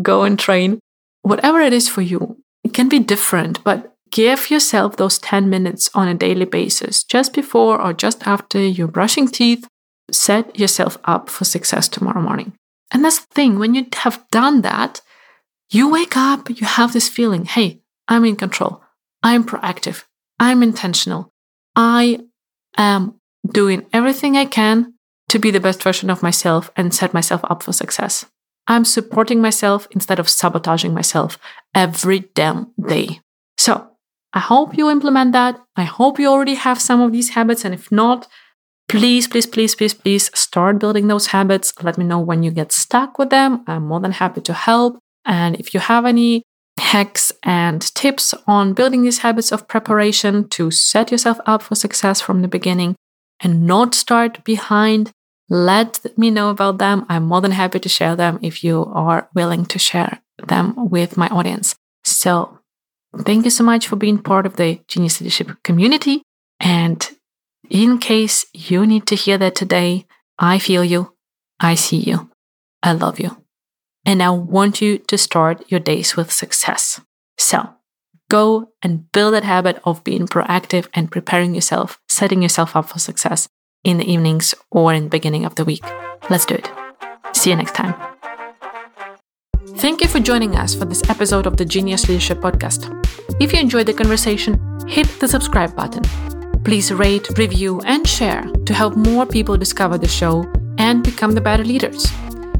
go 0.00 0.22
and 0.22 0.38
train. 0.38 0.80
Whatever 1.20 1.60
it 1.60 1.74
is 1.74 1.90
for 1.90 2.00
you, 2.00 2.38
it 2.62 2.72
can 2.72 2.88
be 2.88 3.00
different, 3.00 3.62
but 3.64 3.93
give 4.14 4.48
yourself 4.48 4.96
those 4.96 5.18
10 5.18 5.50
minutes 5.50 5.90
on 5.92 6.06
a 6.06 6.14
daily 6.14 6.44
basis, 6.44 7.02
just 7.02 7.34
before 7.34 7.80
or 7.80 7.92
just 7.92 8.26
after 8.26 8.60
you're 8.60 8.86
brushing 8.86 9.26
teeth. 9.26 9.66
Set 10.10 10.56
yourself 10.58 10.96
up 11.04 11.28
for 11.28 11.44
success 11.44 11.88
tomorrow 11.88 12.22
morning. 12.22 12.52
And 12.92 13.04
that's 13.04 13.18
the 13.18 13.34
thing, 13.34 13.58
when 13.58 13.74
you 13.74 13.86
have 13.96 14.24
done 14.30 14.62
that, 14.62 15.00
you 15.70 15.90
wake 15.90 16.16
up, 16.16 16.48
you 16.48 16.64
have 16.64 16.92
this 16.92 17.08
feeling 17.08 17.44
hey, 17.44 17.80
I'm 18.06 18.24
in 18.24 18.36
control. 18.36 18.82
I'm 19.22 19.44
proactive. 19.44 20.04
I'm 20.38 20.62
intentional. 20.62 21.32
I 21.74 22.20
am 22.76 23.14
doing 23.50 23.86
everything 23.92 24.36
I 24.36 24.44
can 24.44 24.94
to 25.30 25.38
be 25.40 25.50
the 25.50 25.60
best 25.60 25.82
version 25.82 26.08
of 26.08 26.22
myself 26.22 26.70
and 26.76 26.94
set 26.94 27.14
myself 27.14 27.40
up 27.44 27.64
for 27.64 27.72
success. 27.72 28.26
I'm 28.68 28.84
supporting 28.84 29.40
myself 29.40 29.88
instead 29.90 30.20
of 30.20 30.28
sabotaging 30.28 30.94
myself 30.94 31.38
every 31.74 32.20
damn 32.34 32.72
day. 32.86 33.20
So 33.58 33.93
I 34.34 34.40
hope 34.40 34.76
you 34.76 34.90
implement 34.90 35.32
that. 35.32 35.60
I 35.76 35.84
hope 35.84 36.18
you 36.18 36.28
already 36.28 36.54
have 36.54 36.80
some 36.80 37.00
of 37.00 37.12
these 37.12 37.30
habits. 37.30 37.64
And 37.64 37.72
if 37.72 37.90
not, 37.92 38.26
please, 38.88 39.28
please, 39.28 39.46
please, 39.46 39.74
please, 39.76 39.94
please 39.94 40.30
start 40.38 40.80
building 40.80 41.06
those 41.06 41.28
habits. 41.28 41.72
Let 41.82 41.96
me 41.96 42.04
know 42.04 42.18
when 42.18 42.42
you 42.42 42.50
get 42.50 42.72
stuck 42.72 43.16
with 43.16 43.30
them. 43.30 43.62
I'm 43.68 43.86
more 43.86 44.00
than 44.00 44.12
happy 44.12 44.40
to 44.42 44.52
help. 44.52 44.98
And 45.24 45.54
if 45.56 45.72
you 45.72 45.78
have 45.78 46.04
any 46.04 46.42
hacks 46.80 47.30
and 47.44 47.80
tips 47.94 48.34
on 48.48 48.74
building 48.74 49.02
these 49.02 49.18
habits 49.18 49.52
of 49.52 49.68
preparation 49.68 50.48
to 50.48 50.72
set 50.72 51.12
yourself 51.12 51.38
up 51.46 51.62
for 51.62 51.76
success 51.76 52.20
from 52.20 52.42
the 52.42 52.48
beginning 52.48 52.96
and 53.40 53.64
not 53.64 53.94
start 53.94 54.42
behind, 54.44 55.12
let 55.48 56.00
me 56.16 56.30
know 56.30 56.50
about 56.50 56.78
them. 56.78 57.06
I'm 57.08 57.24
more 57.24 57.40
than 57.40 57.52
happy 57.52 57.78
to 57.78 57.88
share 57.88 58.16
them 58.16 58.40
if 58.42 58.64
you 58.64 58.84
are 58.86 59.28
willing 59.34 59.64
to 59.66 59.78
share 59.78 60.20
them 60.48 60.90
with 60.90 61.16
my 61.16 61.28
audience. 61.28 61.76
So, 62.04 62.58
thank 63.18 63.44
you 63.44 63.50
so 63.50 63.64
much 63.64 63.86
for 63.88 63.96
being 63.96 64.18
part 64.18 64.46
of 64.46 64.56
the 64.56 64.80
Genius 64.88 65.20
Leadership 65.20 65.50
community. 65.62 66.22
And 66.60 67.08
in 67.70 67.98
case 67.98 68.46
you 68.52 68.86
need 68.86 69.06
to 69.06 69.14
hear 69.16 69.38
that 69.38 69.54
today, 69.54 70.06
I 70.38 70.58
feel 70.58 70.84
you, 70.84 71.14
I 71.60 71.74
see 71.74 71.98
you, 71.98 72.30
I 72.82 72.92
love 72.92 73.20
you. 73.20 73.36
And 74.04 74.22
I 74.22 74.30
want 74.30 74.80
you 74.80 74.98
to 74.98 75.16
start 75.16 75.64
your 75.70 75.80
days 75.80 76.16
with 76.16 76.30
success. 76.30 77.00
So, 77.38 77.70
go 78.30 78.72
and 78.82 79.10
build 79.12 79.34
that 79.34 79.44
habit 79.44 79.80
of 79.84 80.04
being 80.04 80.26
proactive 80.26 80.88
and 80.92 81.10
preparing 81.10 81.54
yourself, 81.54 81.98
setting 82.08 82.42
yourself 82.42 82.76
up 82.76 82.88
for 82.88 82.98
success 82.98 83.48
in 83.82 83.98
the 83.98 84.10
evenings 84.10 84.54
or 84.70 84.92
in 84.92 85.04
the 85.04 85.10
beginning 85.10 85.44
of 85.44 85.54
the 85.54 85.64
week. 85.64 85.84
Let's 86.28 86.46
do 86.46 86.54
it. 86.54 86.70
See 87.32 87.50
you 87.50 87.56
next 87.56 87.74
time. 87.74 87.94
Thank 89.76 90.00
you 90.00 90.08
for 90.08 90.20
joining 90.20 90.56
us 90.56 90.74
for 90.74 90.84
this 90.84 91.02
episode 91.10 91.46
of 91.46 91.56
the 91.56 91.64
Genius 91.64 92.08
Leadership 92.08 92.38
Podcast. 92.38 93.03
If 93.40 93.52
you 93.52 93.58
enjoyed 93.58 93.86
the 93.86 93.92
conversation, 93.92 94.60
hit 94.86 95.08
the 95.18 95.26
subscribe 95.26 95.74
button. 95.74 96.04
Please 96.62 96.92
rate, 96.92 97.28
review, 97.36 97.80
and 97.84 98.06
share 98.06 98.42
to 98.42 98.72
help 98.72 98.96
more 98.96 99.26
people 99.26 99.56
discover 99.56 99.98
the 99.98 100.06
show 100.06 100.46
and 100.78 101.02
become 101.02 101.32
the 101.32 101.40
better 101.40 101.64
leaders. 101.64 102.06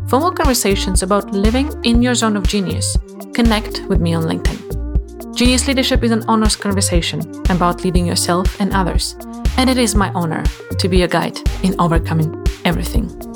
For 0.09 0.19
more 0.19 0.33
conversations 0.33 1.03
about 1.03 1.31
living 1.33 1.71
in 1.85 2.03
your 2.03 2.15
zone 2.15 2.37
of 2.37 2.49
genius, 2.49 2.97
connect 3.35 3.83
with 3.89 4.01
me 4.01 4.15
on 4.15 4.25
LinkedIn. 4.25 5.37
Genius 5.37 5.69
Leadership 5.69 6.03
is 6.03 6.11
an 6.11 6.25
honest 6.27 6.61
conversation 6.61 7.21
about 7.51 7.85
leading 7.85 8.05
yourself 8.05 8.61
and 8.61 8.73
others, 8.73 9.17
and 9.57 9.71
it 9.71 9.79
is 9.79 9.95
my 9.95 10.11
honor 10.11 10.43
to 10.79 10.89
be 10.89 11.03
a 11.03 11.09
guide 11.09 11.39
in 11.63 11.75
overcoming 11.79 12.45
everything. 12.65 13.34